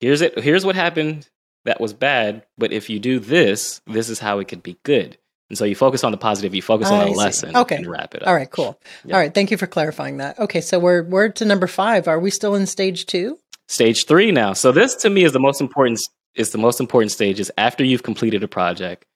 [0.00, 1.28] here's it here's what happened
[1.64, 5.16] that was bad but if you do this this is how it could be good
[5.54, 7.16] and so you focus on the positive you focus on the see.
[7.16, 7.76] lesson Okay.
[7.76, 8.80] and wrap it up All right, cool.
[9.04, 9.14] Yeah.
[9.14, 10.36] All right, thank you for clarifying that.
[10.40, 12.08] Okay, so we're we're to number five.
[12.08, 13.38] Are we still in stage two?
[13.68, 14.52] stage three now.
[14.52, 16.00] So this to me is the most important
[16.34, 19.06] is the most important stage is after you've completed a project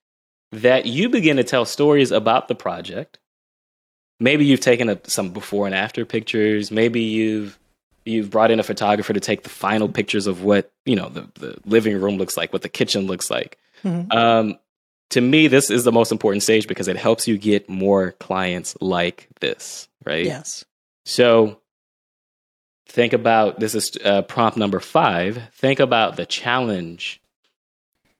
[0.52, 3.18] that you begin to tell stories about the project.
[4.20, 6.70] Maybe you've taken a, some before and after pictures.
[6.70, 7.58] Maybe you've
[8.04, 11.28] you've brought in a photographer to take the final pictures of what you know the,
[11.34, 13.58] the living room looks like, what the kitchen looks like.
[13.84, 14.12] Mhm.
[14.12, 14.58] Um,
[15.10, 18.76] to me, this is the most important stage because it helps you get more clients
[18.80, 20.24] like this, right?
[20.24, 20.64] Yes.
[21.06, 21.60] So
[22.86, 25.42] think about this is uh, prompt number five.
[25.54, 27.20] Think about the challenge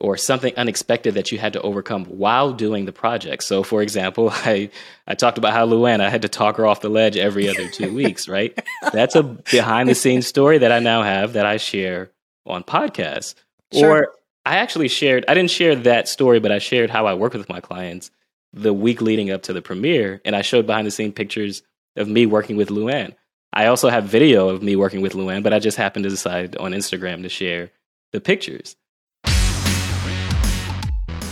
[0.01, 3.43] or something unexpected that you had to overcome while doing the project.
[3.43, 4.71] So, for example, I,
[5.07, 7.69] I talked about how Luann, I had to talk her off the ledge every other
[7.69, 8.59] two weeks, right?
[8.93, 12.11] That's a behind the scenes story that I now have that I share
[12.47, 13.35] on podcasts.
[13.73, 14.05] Sure.
[14.05, 14.13] Or
[14.45, 17.49] I actually shared, I didn't share that story, but I shared how I work with
[17.49, 18.11] my clients
[18.53, 20.21] the week leading up to the premiere.
[20.25, 21.63] And I showed behind the scene pictures
[21.97, 23.15] of me working with Luann.
[23.53, 26.57] I also have video of me working with Luann, but I just happened to decide
[26.57, 27.71] on Instagram to share
[28.13, 28.77] the pictures.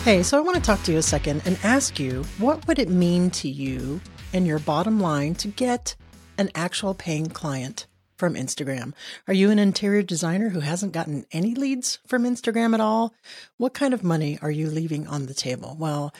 [0.04, 2.78] Hey, so I want to talk to you a second and ask you what would
[2.78, 4.00] it mean to you
[4.32, 5.96] and your bottom line to get
[6.38, 8.92] an actual paying client from Instagram?
[9.28, 13.14] Are you an interior designer who hasn't gotten any leads from Instagram at all?
[13.56, 15.76] What kind of money are you leaving on the table?
[15.78, 16.12] Well,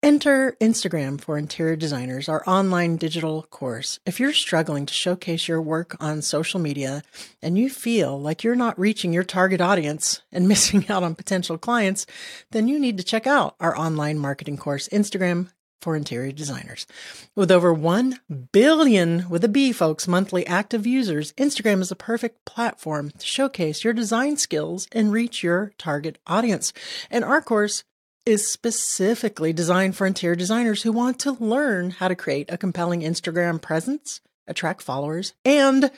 [0.00, 3.98] Enter Instagram for Interior Designers, our online digital course.
[4.06, 7.02] If you're struggling to showcase your work on social media
[7.42, 11.58] and you feel like you're not reaching your target audience and missing out on potential
[11.58, 12.06] clients,
[12.52, 15.48] then you need to check out our online marketing course, Instagram
[15.80, 16.86] for Interior Designers.
[17.34, 18.20] With over 1
[18.52, 23.84] billion with a B, folks, monthly active users, Instagram is a perfect platform to showcase
[23.84, 26.72] your design skills and reach your target audience.
[27.10, 27.84] And our course
[28.26, 33.00] is specifically designed for interior designers who want to learn how to create a compelling
[33.00, 35.90] Instagram presence, attract followers, and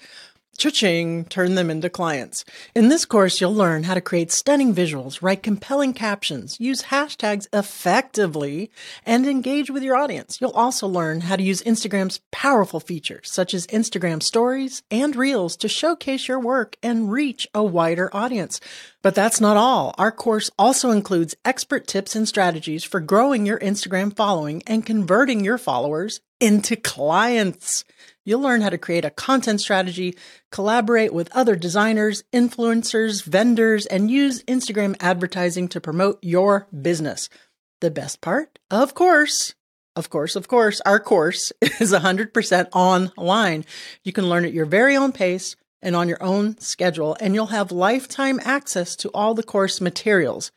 [0.58, 2.44] cha-ching, turn them into clients.
[2.74, 7.46] In this course, you'll learn how to create stunning visuals, write compelling captions, use hashtags
[7.52, 8.70] effectively,
[9.06, 10.38] and engage with your audience.
[10.40, 15.56] You'll also learn how to use Instagram's powerful features, such as Instagram stories and reels
[15.58, 18.60] to showcase your work and reach a wider audience.
[19.02, 19.94] But that's not all.
[19.96, 25.42] Our course also includes expert tips and strategies for growing your Instagram following and converting
[25.42, 27.84] your followers into clients.
[28.24, 30.16] You'll learn how to create a content strategy,
[30.50, 37.28] collaborate with other designers, influencers, vendors, and use Instagram advertising to promote your business.
[37.80, 39.54] The best part, of course,
[39.96, 43.64] of course, of course, our course is 100% online.
[44.04, 47.46] You can learn at your very own pace and on your own schedule, and you'll
[47.46, 50.52] have lifetime access to all the course materials.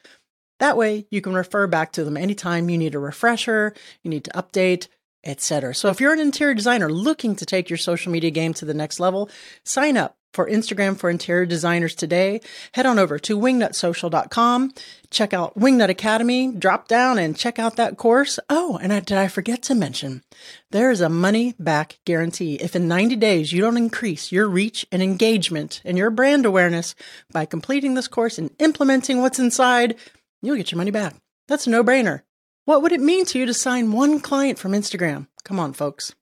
[0.59, 3.73] That way, you can refer back to them anytime you need a refresher,
[4.03, 4.87] you need to update,
[5.23, 5.73] etc.
[5.75, 8.73] So if you're an interior designer looking to take your social media game to the
[8.73, 9.29] next level,
[9.63, 12.41] sign up for Instagram for interior designers today.
[12.73, 14.73] Head on over to wingnutsocial.com,
[15.11, 18.39] check out Wingnut Academy, drop down and check out that course.
[18.49, 20.23] Oh, and I, did I forget to mention,
[20.71, 22.55] there is a money back guarantee.
[22.55, 26.95] If in 90 days you don't increase your reach and engagement and your brand awareness
[27.31, 29.95] by completing this course and implementing what's inside,
[30.41, 31.15] you'll get your money back.
[31.47, 32.21] That's a no brainer.
[32.65, 35.27] What would it mean to you to sign one client from Instagram?
[35.43, 36.15] Come on, folks.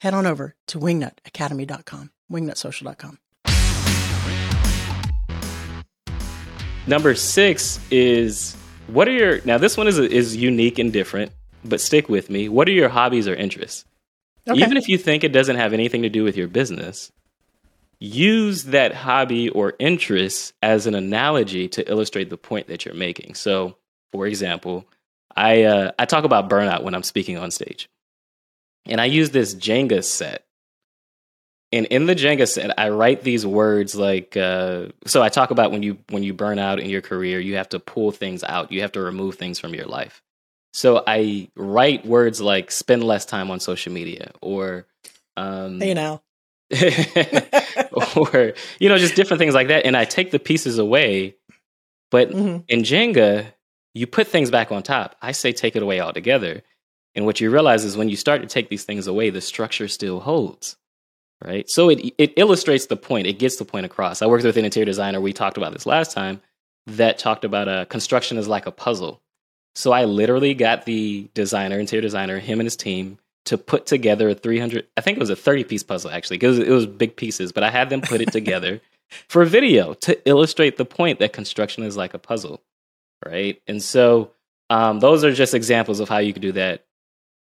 [0.00, 3.18] Head on over to wingnutacademy.com, wingnutsocial.com.
[6.86, 9.58] Number six is what are your now?
[9.58, 11.32] This one is is unique and different,
[11.64, 12.48] but stick with me.
[12.48, 13.84] What are your hobbies or interests?
[14.48, 14.60] Okay.
[14.60, 17.12] Even if you think it doesn't have anything to do with your business,
[17.98, 23.34] use that hobby or interest as an analogy to illustrate the point that you're making.
[23.34, 23.76] So,
[24.12, 24.86] for example,
[25.36, 27.88] I uh, I talk about burnout when I'm speaking on stage,
[28.86, 30.44] and I use this Jenga set.
[31.72, 35.22] And in the Jenga set, I write these words like uh, so.
[35.22, 37.78] I talk about when you when you burn out in your career, you have to
[37.78, 40.20] pull things out, you have to remove things from your life.
[40.72, 44.86] So I write words like spend less time on social media or
[45.36, 46.20] um, you know,
[48.16, 51.34] or you know just different things like that and i take the pieces away
[52.12, 52.62] but Mhm.
[52.68, 53.52] in jenga
[53.94, 55.16] you put things back on top.
[55.20, 56.62] I say take it away altogether.
[57.14, 59.88] And what you realize is when you start to take these things away the structure
[59.88, 60.76] still holds
[61.42, 61.68] right?
[61.70, 63.26] So it, it illustrates the point.
[63.26, 64.20] It gets the point across.
[64.22, 65.20] I worked with an interior designer.
[65.20, 66.40] We talked about this last time
[66.86, 69.22] that talked about uh, construction is like a puzzle.
[69.76, 74.28] So i literally got the designer interior designer him and his team to put together
[74.28, 77.16] a 300 i think it was a 30 piece puzzle actually because it was big
[77.16, 78.80] pieces but i had them put it together
[79.28, 82.60] for a video to illustrate the point that construction is like a puzzle
[83.26, 84.30] right and so
[84.70, 86.84] um, those are just examples of how you could do that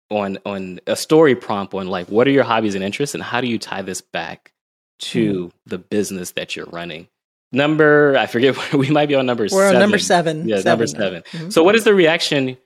[0.10, 3.42] on on a story prompt on like what are your hobbies and interests and how
[3.42, 4.52] do you tie this back
[5.00, 7.08] to the business that you're running
[7.52, 9.76] number i forget we might be on number we're seven.
[9.76, 10.48] on number seven.
[10.48, 11.24] Yeah, number seven.
[11.32, 11.54] Mhm.
[11.54, 12.58] So, what is the reaction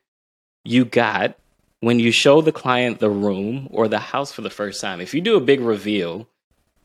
[0.65, 1.37] you got
[1.81, 5.01] when you show the client the room or the house for the first time?
[5.01, 6.27] If you do a big reveal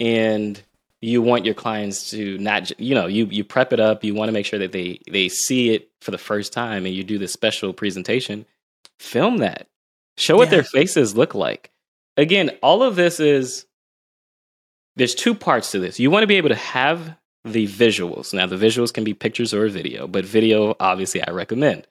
[0.00, 0.60] and
[1.00, 4.28] you want your clients to not, you know, you you prep it up, you want
[4.28, 7.18] to make sure that they they see it for the first time, and you do
[7.18, 8.44] this special presentation.
[8.98, 9.68] Film that.
[10.16, 10.56] Show what Yeah.
[10.56, 11.70] their faces look like.
[12.16, 13.66] Again, all of this is
[14.96, 16.00] there's two parts to this.
[16.00, 18.34] You want to be able to have the visuals.
[18.34, 21.86] Now, the visuals can be pictures or video, but video, obviously, I recommend.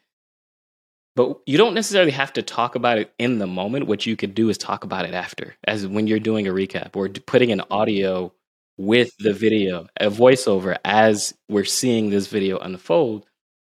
[1.15, 3.87] But you don't necessarily have to talk about it in the moment.
[3.87, 6.95] What you could do is talk about it after, as when you're doing a recap
[6.95, 8.33] or putting an audio
[8.77, 13.25] with the video, a voiceover as we're seeing this video unfold.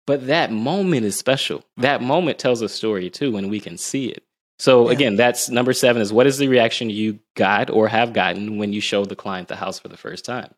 [0.06, 1.64] But that moment is special.
[1.78, 4.24] That moment tells a story too when we can see it.
[4.60, 4.94] So Yeah.
[4.94, 8.74] again, that's number seven is what is the reaction you got or have gotten when
[8.74, 10.54] you show the client the house for the first time?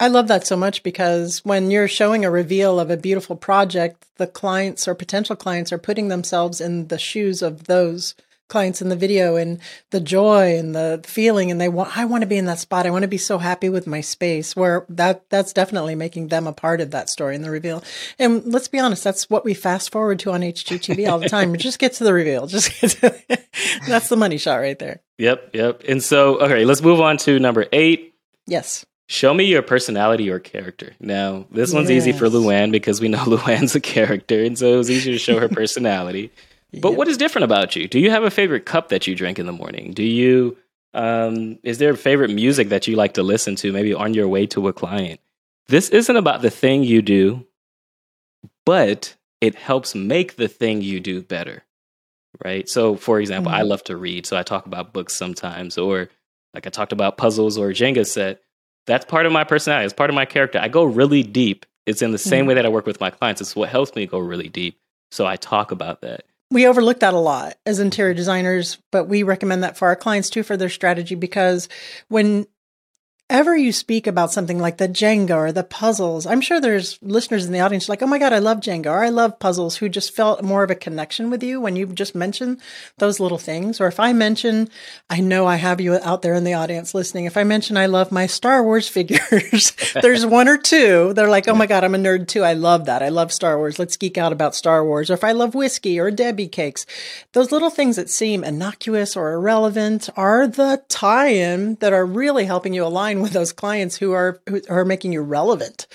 [0.00, 4.06] I love that so much because when you're showing a reveal of a beautiful project,
[4.16, 8.16] the clients or potential clients are putting themselves in the shoes of those
[8.48, 9.58] clients in the video and
[9.90, 12.86] the joy and the feeling and they want I want to be in that spot.
[12.86, 16.46] I want to be so happy with my space where that that's definitely making them
[16.46, 17.82] a part of that story and the reveal.
[18.18, 21.56] And let's be honest, that's what we fast forward to on HGTV all the time.
[21.64, 22.46] just get to the reveal.
[22.46, 23.14] Just get to
[23.88, 25.00] That's the money shot right there.
[25.18, 25.82] Yep, yep.
[25.88, 28.14] And so, okay, let's move on to number eight.
[28.46, 28.84] Yes.
[29.06, 30.94] Show me your personality or character.
[30.98, 34.76] Now, this one's easy for Luann because we know Luann's a character, and so it
[34.76, 36.32] was easier to show her personality.
[36.80, 36.98] But Yep.
[36.98, 37.88] what is different about you?
[37.88, 39.92] Do you have a favorite cup that you drink in the morning?
[39.92, 40.56] Do you
[40.94, 44.28] um, is there a favorite music that you like to listen to, maybe on your
[44.28, 45.18] way to a client?
[45.66, 47.44] This isn't about the thing you do,
[48.64, 51.64] but it helps make the thing you do better.
[52.44, 52.68] Right?
[52.68, 53.68] So, for example, I Mhm.
[53.68, 56.08] love to read, so I talk about books sometimes, or
[56.52, 58.40] like I talked about puzzles or Jenga set.
[58.86, 59.84] That's part of my personality.
[59.86, 60.58] It's part of my character.
[60.60, 61.64] I go really deep.
[61.86, 62.48] It's in the same Mhm.
[62.48, 63.40] way that I work with my clients.
[63.40, 64.78] It's what helps me go really deep.
[65.10, 66.24] So I talk about that.
[66.54, 70.30] We overlook that a lot as interior designers, but we recommend that for our clients
[70.30, 71.68] too for their strategy because
[73.30, 77.46] whenever you speak about something like the Jenga or the puzzles, I'm sure there's listeners
[77.46, 79.88] in the audience like, oh my God, I love Jenga or I love puzzles who
[79.88, 82.60] just felt more of a connection with you when you just mention
[82.98, 83.80] those little things.
[83.80, 84.68] Or if I mention,
[85.08, 87.24] I know I have you out there in the audience listening.
[87.24, 91.14] If I mention I love my Star Wars figures, there's one or two.
[91.14, 92.44] They're like, oh my God, I'm a nerd too.
[92.44, 93.02] I love that.
[93.02, 93.78] I love Star Wars.
[93.78, 95.10] Let's geek out about Star Wars.
[95.10, 96.84] Or if I love whiskey or Debbie cakes,
[97.32, 102.74] those little things that seem innocuous or irrelevant are the tie-in that are really helping
[102.74, 105.86] you align with those clients who are who are making you relevant.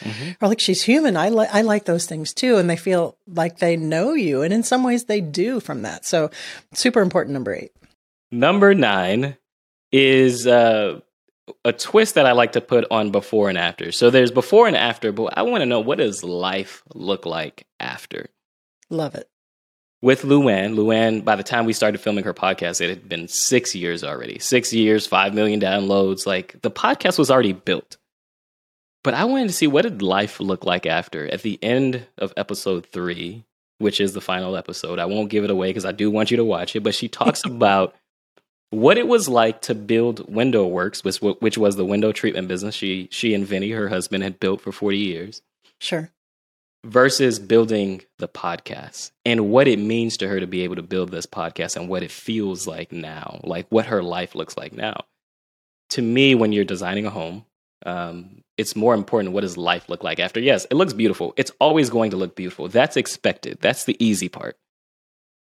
[0.42, 1.18] Or like she's human.
[1.18, 4.54] I like I like those things too, and they feel like they know you, and
[4.54, 6.06] in some ways they do from that.
[6.06, 6.32] So
[6.74, 7.34] super important.
[7.34, 7.72] Number eight.
[8.32, 9.38] Number nine
[9.92, 11.00] is uh,
[11.66, 13.92] a twist that I like to put on before and after.
[13.92, 17.66] So there's before and after, but I want to know what does life look like
[17.80, 18.28] after?
[18.90, 19.30] Love it.
[20.02, 23.76] With Luann, Luann, by the time we started filming her podcast, it had been six
[23.76, 24.40] years already.
[24.40, 26.26] Six years, five million downloads.
[26.26, 27.98] Like the podcast was already built.
[29.04, 31.28] But I wanted to see what did life look like after.
[31.28, 33.44] At the end of episode three,
[33.80, 35.00] which is the final episode.
[35.00, 37.08] I won't give it away because I do want you to watch it, but she
[37.08, 37.96] talks about
[38.70, 43.08] what it was like to build WindowWorks, which, which was the window treatment business she
[43.12, 45.42] she and Vinny, her husband, had built for 40 years.
[45.80, 46.12] Sure.
[46.86, 51.12] Versus building the podcast and what it means to her to be able to build
[51.12, 55.04] this podcast and what it feels like now, like what her life looks like now.
[55.92, 57.46] To me, when you're designing a home,
[57.86, 60.40] um, it's more important what does life look like after.
[60.40, 61.34] Yes, it looks beautiful.
[61.36, 62.68] It's always going to look beautiful.
[62.70, 63.58] That's expected.
[63.60, 64.58] That's the easy part.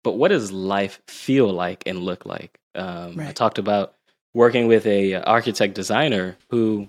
[0.04, 2.58] But what does life feel like and look like?
[2.74, 3.28] Um, right.
[3.28, 3.94] I talked about
[4.34, 6.88] working with a architect designer who,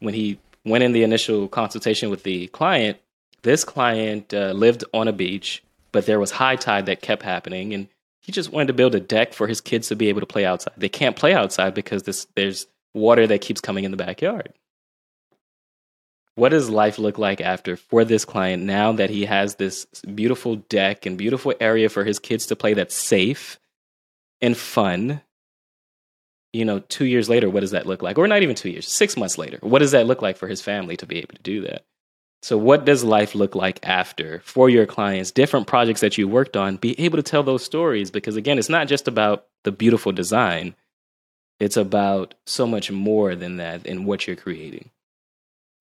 [0.00, 2.98] when he went in the initial consultation with the client,
[3.42, 7.72] this client uh, lived on a beach, but there was high tide that kept happening,
[7.74, 7.88] and
[8.20, 10.44] he just wanted to build a deck for his kids to be able to play
[10.44, 10.74] outside.
[10.76, 14.52] They can't play outside because this, there's water that keeps coming in the backyard.
[16.34, 20.56] What does life look like after for this client now that he has this beautiful
[20.56, 23.58] deck and beautiful area for his kids to play that's safe
[24.40, 25.22] and fun?
[26.52, 28.18] You know, two years later, what does that look like?
[28.18, 30.60] Or not even two years, six months later, what does that look like for his
[30.60, 31.84] family to be able to do that?
[32.42, 36.56] So, what does life look like after for your clients, different projects that you worked
[36.56, 36.76] on?
[36.76, 40.74] Be able to tell those stories because, again, it's not just about the beautiful design,
[41.58, 44.90] it's about so much more than that in what you're creating.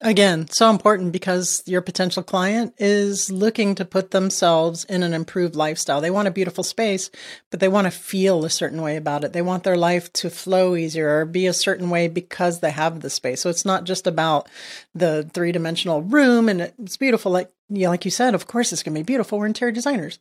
[0.02, 5.56] Again, so important because your potential client is looking to put themselves in an improved
[5.56, 6.00] lifestyle.
[6.00, 7.10] They want a beautiful space,
[7.52, 9.34] but they want to feel a certain way about it.
[9.34, 13.02] They want their life to flow easier or be a certain way because they have
[13.02, 13.42] the space.
[13.42, 14.48] So it's not just about
[14.96, 17.34] the three dimensional room and it's beautiful.
[17.34, 19.38] Like, yeah, like you said, of course it's going to be beautiful.
[19.38, 20.18] We're interior designers,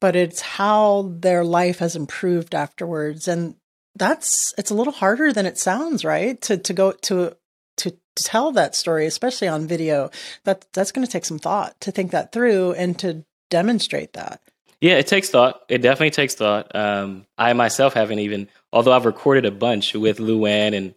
[0.00, 3.28] but it's how their life has improved afterwards.
[3.28, 3.54] And
[3.94, 6.40] that's, it's a little harder than it sounds, right?
[6.42, 7.36] To, to go to
[7.80, 10.10] to, tell that story, especially on video,
[10.44, 14.40] that that's going to take some thought to think that through and to demonstrate that.
[14.80, 15.62] Yeah, it takes thought.
[15.68, 16.74] It definitely takes thought.
[16.74, 20.94] Um, I myself haven't even, although I've recorded a bunch with LuAnn, and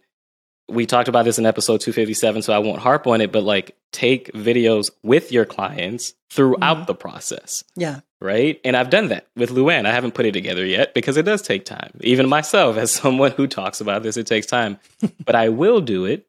[0.68, 3.76] we talked about this in episode 257, so I won't harp on it, but like
[3.92, 6.86] take videos with your clients throughout mm-hmm.
[6.86, 7.62] the process.
[7.76, 8.00] Yeah.
[8.22, 8.58] Right.
[8.64, 9.84] And I've done that with LuAnn.
[9.84, 11.90] I haven't put it together yet because it does take time.
[12.00, 14.78] Even myself, as someone who talks about this, it takes time.
[15.26, 16.26] but I will do it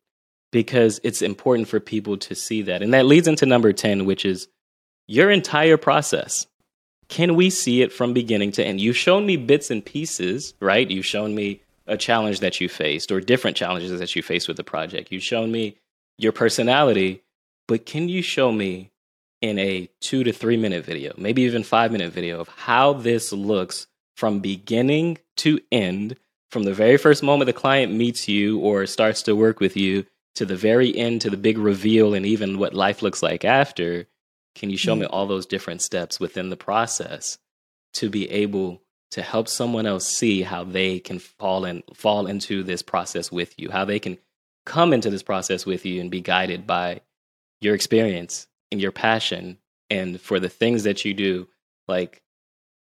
[0.55, 2.81] because it's important for people to see that.
[2.81, 4.47] And that leads into number 10, which is
[5.05, 6.47] your entire process.
[7.09, 8.79] Can we see it from beginning to end?
[8.79, 10.89] You've shown me bits and pieces, right?
[10.89, 14.55] You've shown me a challenge that you faced or different challenges that you faced with
[14.55, 15.11] the project.
[15.11, 15.75] You've shown me
[16.17, 17.21] your personality,
[17.67, 18.91] but can you show me
[19.41, 23.33] in a two to three minute video, maybe even five minute video of how this
[23.33, 26.15] looks from beginning to end,
[26.49, 30.05] from the very first moment the client meets you or starts to work with you
[30.35, 34.07] to the very end, to the big reveal, and even what life looks like after,
[34.53, 35.01] can you show mm-hmm.
[35.01, 37.37] me all those different steps within the process
[37.93, 42.63] to be able to help someone else see how they can fall in fall into
[42.63, 44.17] this process with you, how they can
[44.65, 47.01] come into this process with you and be guided by
[47.61, 49.57] your experience and your passion
[49.89, 51.47] and for the things that you do
[51.87, 52.23] like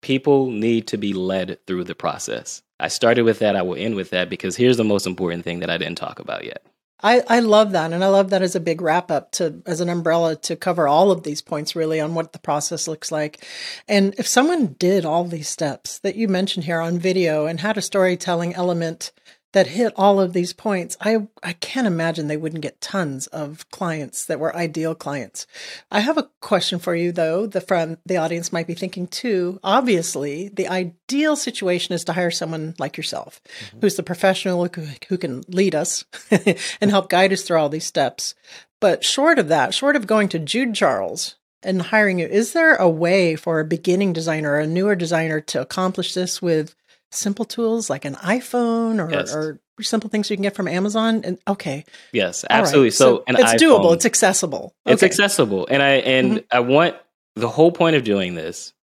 [0.01, 2.61] people need to be led through the process.
[2.79, 5.59] I started with that, I will end with that because here's the most important thing
[5.59, 6.65] that I didn't talk about yet.
[7.01, 7.93] I, I love that.
[7.93, 10.87] And I love that as a big wrap up to, as an umbrella to cover
[10.87, 13.45] all of these points really on what the process looks like.
[13.87, 17.77] And if someone did all these steps that you mentioned here on video and had
[17.77, 19.11] a storytelling element
[19.53, 23.69] that hit all of these points, I, I can't imagine they wouldn't get tons of
[23.71, 25.47] clients that were ideal clients.
[25.89, 27.47] I have a question for you though.
[27.47, 29.59] The from the audience might be thinking too.
[29.63, 33.79] Obviously, the ideal situation is to hire someone like yourself, mm-hmm.
[33.81, 36.03] who's the professional who, who can lead us
[36.81, 38.35] and help guide us through all these steps.
[38.79, 42.75] But short of that, short of going to Jude Charles and hiring you, is there
[42.75, 46.75] a way for a beginning designer or a newer designer to accomplish this with
[47.11, 49.33] simple tools like an iPhone or, yes.
[49.33, 51.21] or simple things you can get from Amazon?
[51.23, 52.87] And okay, yes, absolutely.
[52.87, 52.93] Right.
[52.93, 53.93] So, so it's iPhone, doable.
[53.93, 54.73] It's accessible.
[54.85, 54.93] Okay.
[54.93, 56.45] It's accessible, and I and mm-hmm.
[56.51, 56.95] I want
[57.35, 58.73] the whole point of doing this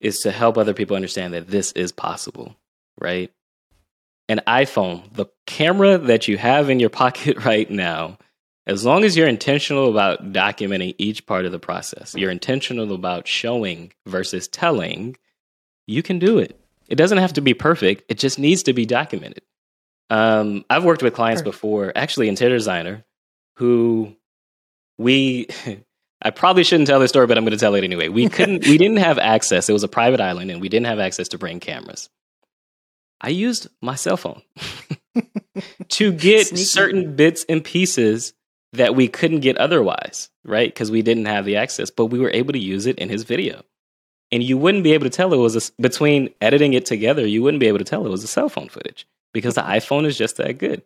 [0.00, 2.54] is to help other people understand that this is possible,
[3.00, 3.32] right?
[4.28, 8.18] An iPhone, the camera that you have in your pocket right now,
[8.66, 13.26] as long as you're intentional about documenting each part of the process, you're intentional about
[13.26, 15.16] showing versus telling,
[15.86, 16.60] you can do it.
[16.88, 18.04] It doesn't have to be perfect.
[18.08, 19.42] It just needs to be documented.
[20.08, 21.52] Um, I've worked with clients sure.
[21.52, 23.04] before, actually interior designer,
[23.56, 24.14] who
[24.98, 25.48] we
[26.22, 28.08] I probably shouldn't tell this story, but I'm going to tell it anyway.
[28.08, 29.68] We couldn't, we didn't have access.
[29.68, 32.08] It was a private island, and we didn't have access to bring cameras.
[33.20, 34.42] I used my cell phone
[35.88, 36.64] to get Sneaky.
[36.64, 38.34] certain bits and pieces
[38.72, 40.68] that we couldn't get otherwise, right?
[40.68, 43.22] Because we didn't have the access, but we were able to use it in his
[43.22, 43.62] video.
[44.32, 47.26] And you wouldn't be able to tell it was a, between editing it together.
[47.26, 50.04] You wouldn't be able to tell it was a cell phone footage because the iPhone
[50.06, 50.82] is just that good,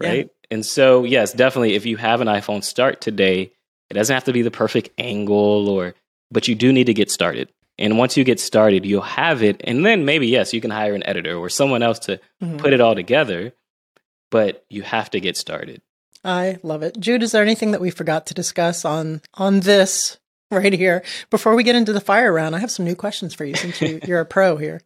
[0.00, 0.26] right?
[0.26, 0.32] Yeah.
[0.50, 3.52] And so, yes, definitely, if you have an iPhone, start today.
[3.90, 5.94] It doesn't have to be the perfect angle, or
[6.30, 7.50] but you do need to get started.
[7.78, 10.94] And once you get started, you'll have it, and then maybe yes, you can hire
[10.94, 12.56] an editor or someone else to mm-hmm.
[12.56, 13.52] put it all together.
[14.30, 15.80] But you have to get started.
[16.24, 17.22] I love it, Jude.
[17.22, 20.18] Is there anything that we forgot to discuss on on this
[20.50, 21.02] right here.
[21.30, 23.80] Before we get into the fire round, I have some new questions for you since
[23.80, 24.82] you, are a pro here.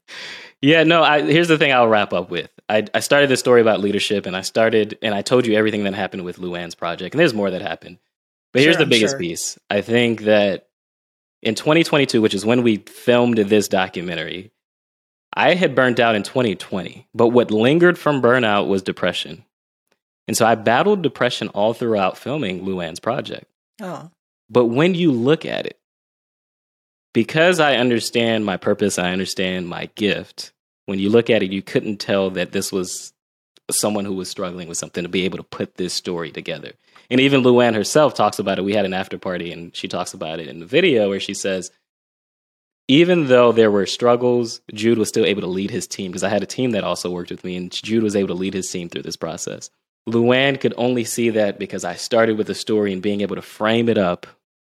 [0.60, 2.50] Yeah, no, I, here's the thing I'll wrap up with.
[2.68, 5.84] I, I started this story about leadership and I started, and I told you everything
[5.84, 7.98] that happened with LuAnn's project, and there's more that happened.
[8.52, 9.18] But here's sure, the biggest sure.
[9.20, 9.58] piece.
[9.70, 10.68] I think that
[11.42, 14.52] in 2022, which is when we filmed this documentary,
[15.34, 19.44] I had burnt out in 2020, but what lingered from burnout was depression.
[20.26, 23.44] And so I battled depression all throughout filming LuAnn's project.
[23.80, 24.10] Oh.
[24.50, 25.78] But when you look at it,
[27.12, 30.52] because I understand my purpose, I understand my gift.
[30.86, 33.12] When you look at it, you couldn't tell that this was
[33.70, 36.72] someone who was struggling with something to be able to put this story together.
[37.10, 38.64] And even LuAnn herself talks about it.
[38.64, 41.34] We had an after party and she talks about it in the video where she
[41.34, 41.70] says,
[42.86, 46.30] even though there were struggles, Jude was still able to lead his team because I
[46.30, 48.70] had a team that also worked with me and Jude was able to lead his
[48.70, 49.70] team through this process.
[50.08, 53.42] LuAnn could only see that because I started with a story and being able to
[53.42, 54.26] frame it up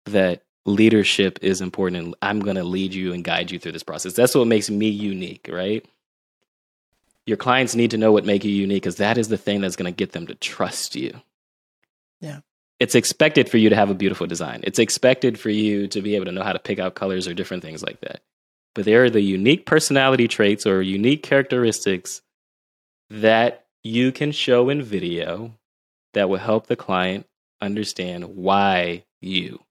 [0.05, 3.83] that leadership is important and I'm going to lead you and guide you through this
[3.83, 4.13] process.
[4.13, 5.85] That's what makes me unique, right?
[7.25, 9.75] Your clients need to know what makes you unique because that is the thing that's
[9.75, 11.21] going to get them to trust you.
[12.19, 12.39] Yeah.
[12.79, 14.61] It's expected for you to have a beautiful design.
[14.63, 17.33] It's expected for you to be able to know how to pick out colors or
[17.33, 18.21] different things like that.
[18.75, 22.21] But there are the unique personality traits or unique characteristics
[23.09, 25.53] that you can show in video
[26.13, 27.25] that will help the client
[27.61, 29.63] understand why you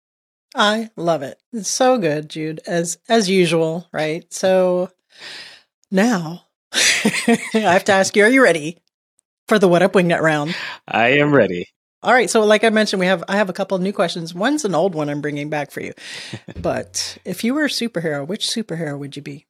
[0.54, 1.38] I love it.
[1.52, 4.30] It's so good, Jude, as as usual, right?
[4.32, 4.90] So
[5.90, 8.78] now I have to ask you, are you ready
[9.48, 10.54] for the What Up Wingnut round?
[10.86, 11.68] I am ready.
[12.02, 14.34] All right, so like I mentioned, we have I have a couple of new questions.
[14.34, 15.92] One's an old one I'm bringing back for you.
[16.60, 19.46] but if you were a superhero, which superhero would you be?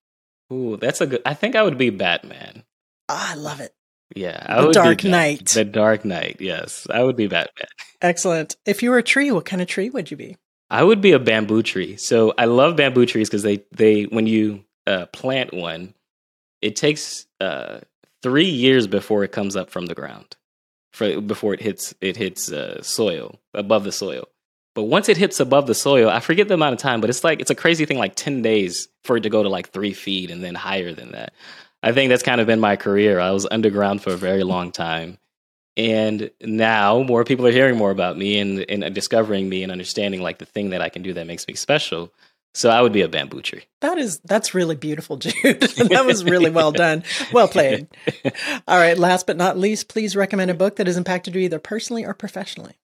[0.52, 1.22] Ooh, that's a good.
[1.24, 2.64] I think I would be Batman.
[3.08, 3.74] Ah, I love it.
[4.14, 5.46] Yeah, I the Dark Knight.
[5.48, 6.36] The Dark Knight.
[6.40, 7.68] Yes, I would be Batman.
[8.02, 8.56] Excellent.
[8.66, 10.36] If you were a tree, what kind of tree would you be?
[10.72, 11.96] I would be a bamboo tree.
[11.98, 15.92] So I love bamboo trees because they they when you uh, plant one,
[16.62, 17.80] it takes uh,
[18.22, 20.34] three years before it comes up from the ground,
[20.94, 24.26] for before it hits it hits uh, soil above the soil.
[24.74, 27.22] But once it hits above the soil, I forget the amount of time, but it's
[27.22, 29.92] like it's a crazy thing, like ten days for it to go to like three
[29.92, 31.34] feet and then higher than that.
[31.82, 33.20] I think that's kind of been my career.
[33.20, 35.18] I was underground for a very long time.
[35.76, 40.20] And now more people are hearing more about me and, and discovering me and understanding
[40.20, 42.12] like the thing that I can do that makes me special.
[42.54, 43.64] So I would be a bamboo tree.
[43.80, 45.32] That is that's really beautiful, Jude.
[45.42, 47.02] that was really well done.
[47.32, 47.88] Well played.
[48.68, 51.58] All right, last but not least, please recommend a book that has impacted you either
[51.58, 52.74] personally or professionally.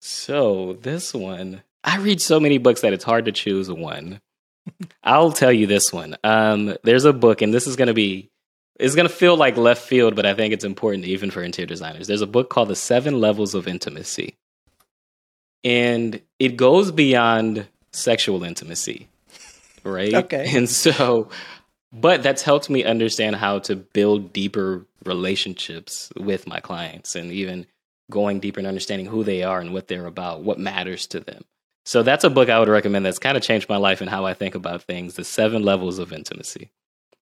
[0.00, 4.20] So, this one, I read so many books that it's hard to choose one.
[5.02, 6.16] I'll tell you this one.
[6.24, 8.30] Um, there's a book, and this is going to be
[8.78, 11.66] it's going to feel like left field, but I think it's important even for interior
[11.66, 12.06] designers.
[12.06, 14.36] There's a book called The Seven Levels of Intimacy.
[15.64, 19.08] And it goes beyond sexual intimacy,
[19.82, 20.14] right?
[20.14, 20.52] Okay.
[20.56, 21.28] And so,
[21.92, 27.66] but that's helped me understand how to build deeper relationships with my clients and even
[28.10, 31.42] going deeper and understanding who they are and what they're about, what matters to them.
[31.84, 34.26] So that's a book I would recommend that's kind of changed my life and how
[34.26, 36.70] I think about things, The Seven Levels of Intimacy.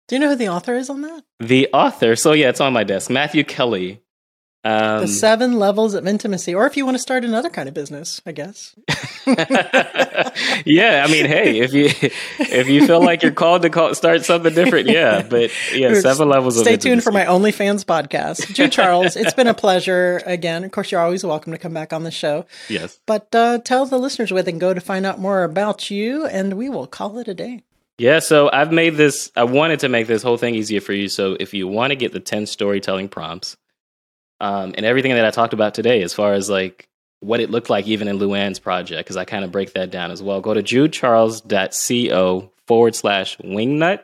[0.09, 1.25] Do you know who the author is on that?
[1.41, 3.11] The author, so yeah, it's on my desk.
[3.11, 4.03] Matthew Kelly.
[4.63, 7.75] Um, the seven levels of intimacy, or if you want to start another kind of
[7.75, 8.75] business, I guess.
[9.27, 11.85] yeah, I mean, hey, if you
[12.41, 15.23] if you feel like you're called to call, start something different, yeah.
[15.23, 16.57] But yeah, seven levels.
[16.57, 16.65] Of.
[16.65, 19.15] Stay tuned for my OnlyFans podcast, Jude Charles.
[19.15, 20.65] It's been a pleasure again.
[20.65, 22.45] Of course, you're always welcome to come back on the show.
[22.69, 25.91] Yes, but uh, tell the listeners where they can go to find out more about
[25.91, 27.63] you, and we will call it a day.
[27.99, 31.09] Yeah, so I've made this, I wanted to make this whole thing easier for you.
[31.09, 33.57] So if you want to get the 10 storytelling prompts
[34.39, 36.89] um, and everything that I talked about today, as far as like
[37.21, 40.11] what it looked like even in LuAnn's project, because I kind of break that down
[40.11, 44.01] as well, go to judecharles.co forward slash wingnut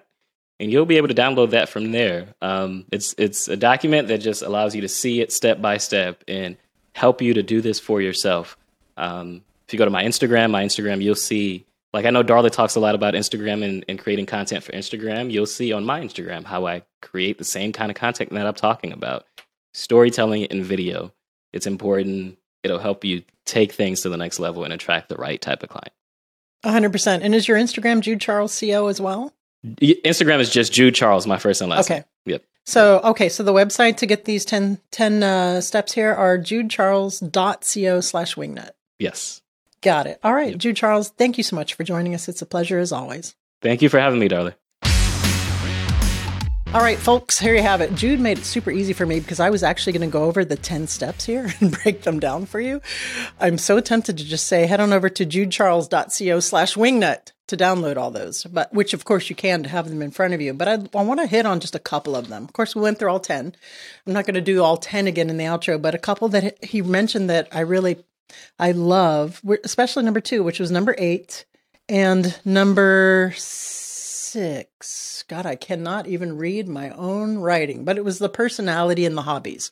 [0.59, 2.29] and you'll be able to download that from there.
[2.41, 6.25] Um, it's, it's a document that just allows you to see it step by step
[6.27, 6.57] and
[6.95, 8.57] help you to do this for yourself.
[8.97, 12.51] Um, if you go to my Instagram, my Instagram, you'll see like I know Darla
[12.51, 15.31] talks a lot about Instagram and, and creating content for Instagram.
[15.31, 18.55] You'll see on my Instagram how I create the same kind of content that I'm
[18.55, 19.27] talking about.
[19.75, 21.13] Storytelling in video.
[21.53, 22.39] It's important.
[22.63, 25.69] It'll help you take things to the next level and attract the right type of
[25.69, 25.93] client.
[26.65, 27.21] 100%.
[27.23, 29.33] And is your Instagram Jude Charles CO as well?
[29.67, 31.95] Instagram is just Jude Charles, my first and last Okay.
[32.01, 32.05] name.
[32.27, 32.45] Yep.
[32.65, 38.01] So, okay, so the website to get these 10, 10 uh, steps here are judecharles.co
[38.01, 38.71] slash wingnut.
[38.99, 39.42] Yes.
[39.83, 40.19] Got it.
[40.23, 40.59] All right, Yep.
[40.59, 42.29] Jude Charles, thank you so much for joining us.
[42.29, 43.35] It's a pleasure as always.
[43.61, 44.55] Thank you for having me, darling.
[46.75, 47.95] All right, folks, here you have it.
[47.95, 50.43] Jude made it super easy for me because I was actually going to go over
[50.43, 52.81] the 10 steps here and break them down for you.
[53.39, 57.99] I'm so tempted to just say head on over to judecharles.co slash wingnut to download
[57.99, 60.55] all those, but which of course you can to have them in front of you.
[60.55, 62.45] But I, I want to hit on just a couple of them.
[62.45, 63.55] Of course, we went through all 10.
[64.07, 66.65] I'm not going to do all 10 again in the outro, but a couple that
[66.65, 67.99] he mentioned that I really,
[68.59, 71.45] I love, especially number two, which was number eight
[71.89, 75.25] and number six.
[75.29, 79.23] God, I cannot even read my own writing, but it was the personality and the
[79.23, 79.71] hobbies,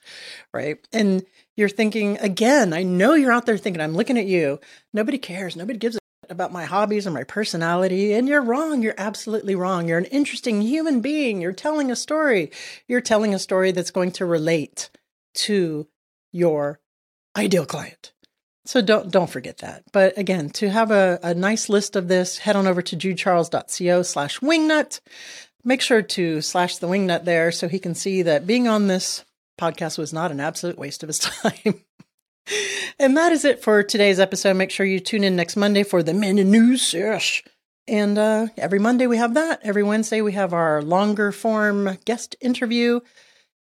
[0.53, 0.79] right?
[0.93, 1.25] And
[1.57, 4.61] you're thinking, again, I know you're out there thinking, I'm looking at you.
[4.93, 5.57] Nobody cares.
[5.57, 6.01] Nobody gives a
[6.31, 8.13] about my hobbies or my personality.
[8.13, 8.83] And you're wrong.
[8.83, 9.89] You're absolutely wrong.
[9.89, 11.41] You're an interesting human being.
[11.41, 12.51] You're telling a story.
[12.87, 14.91] You're telling a story that's going to relate
[15.35, 15.89] to
[16.33, 16.81] your
[17.37, 18.13] ideal client.
[18.67, 19.85] So don't don't forget that.
[19.93, 24.03] But again, to have a, a nice list of this, head on over to judecharles.co
[24.03, 25.01] slash wingnut.
[25.65, 29.25] Make sure to slash the wingnut there so he can see that being on this
[29.61, 31.83] podcast was not an absolute waste of his time.
[32.99, 34.57] and that is it for today's episode.
[34.57, 37.43] Make sure you tune in next Monday for the mini news sesh.
[37.87, 39.61] And uh, every Monday we have that.
[39.63, 43.01] Every Wednesday we have our longer form guest interview.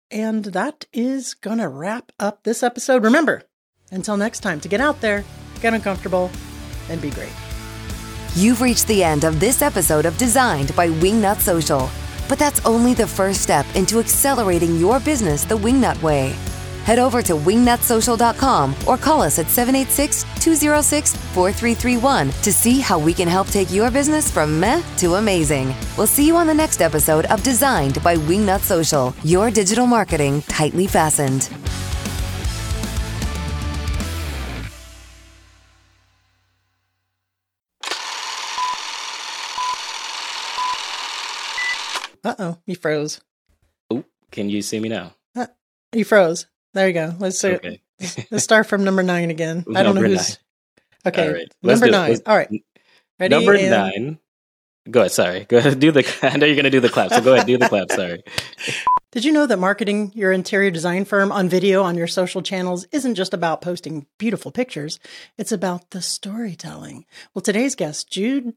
[0.09, 3.03] And that is going to wrap up this episode.
[3.03, 3.43] Remember,
[3.93, 5.23] until next time, to get out there,
[5.61, 6.29] get uncomfortable,
[6.89, 7.31] and be great.
[8.35, 11.89] You've reached the end of this episode of Designed by Wingnut Social.
[12.27, 16.35] But that's only the first step into accelerating your business the Wingnut way.
[16.83, 23.13] Head over to wingnutsocial.com or call us at 786 206 4331 to see how we
[23.13, 25.73] can help take your business from meh to amazing.
[25.97, 30.41] We'll see you on the next episode of Designed by Wingnut Social, your digital marketing
[30.43, 31.49] tightly fastened.
[42.39, 43.21] Uh oh, you froze.
[43.91, 45.13] Oh, can you see me now?
[45.93, 46.47] You froze.
[46.73, 47.13] There you go.
[47.19, 47.79] Let's, uh, Okay.
[48.31, 49.63] let's start from number nine again.
[49.75, 50.39] I don't know who's.
[51.05, 51.47] Okay, All right.
[51.61, 52.09] Number nine.
[52.09, 52.49] Let's- All right.
[53.19, 53.35] Ready?
[53.35, 54.19] Number and- nine.
[54.89, 55.11] Go ahead.
[55.11, 55.45] Sorry.
[55.45, 55.79] Go ahead.
[55.79, 56.03] Do the.
[56.23, 57.11] I know you're going to do the clap.
[57.11, 57.45] So go ahead.
[57.45, 57.91] Do the clap.
[57.91, 58.21] Sorry.
[59.11, 62.85] Did you know that marketing your interior design firm on video on your social channels
[62.91, 64.99] isn't just about posting beautiful pictures?
[65.37, 67.05] It's about the storytelling.
[67.33, 68.55] Well, today's guest, Jude.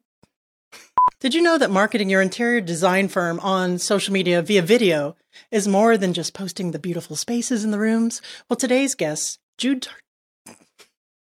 [1.19, 5.17] Did you know that marketing your interior design firm on social media via video
[5.51, 8.21] is more than just posting the beautiful spaces in the rooms?
[8.51, 9.89] Well, today's guest, Jude.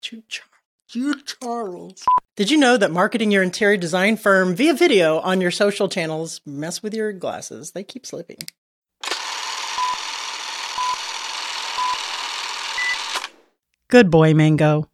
[0.02, 0.50] Jude Charles.
[0.88, 2.06] Jude Charles.
[2.38, 6.40] Did you know that marketing your interior design firm via video on your social channels
[6.46, 7.72] mess with your glasses?
[7.72, 8.38] They keep slipping.
[13.90, 14.88] Good boy, Mango.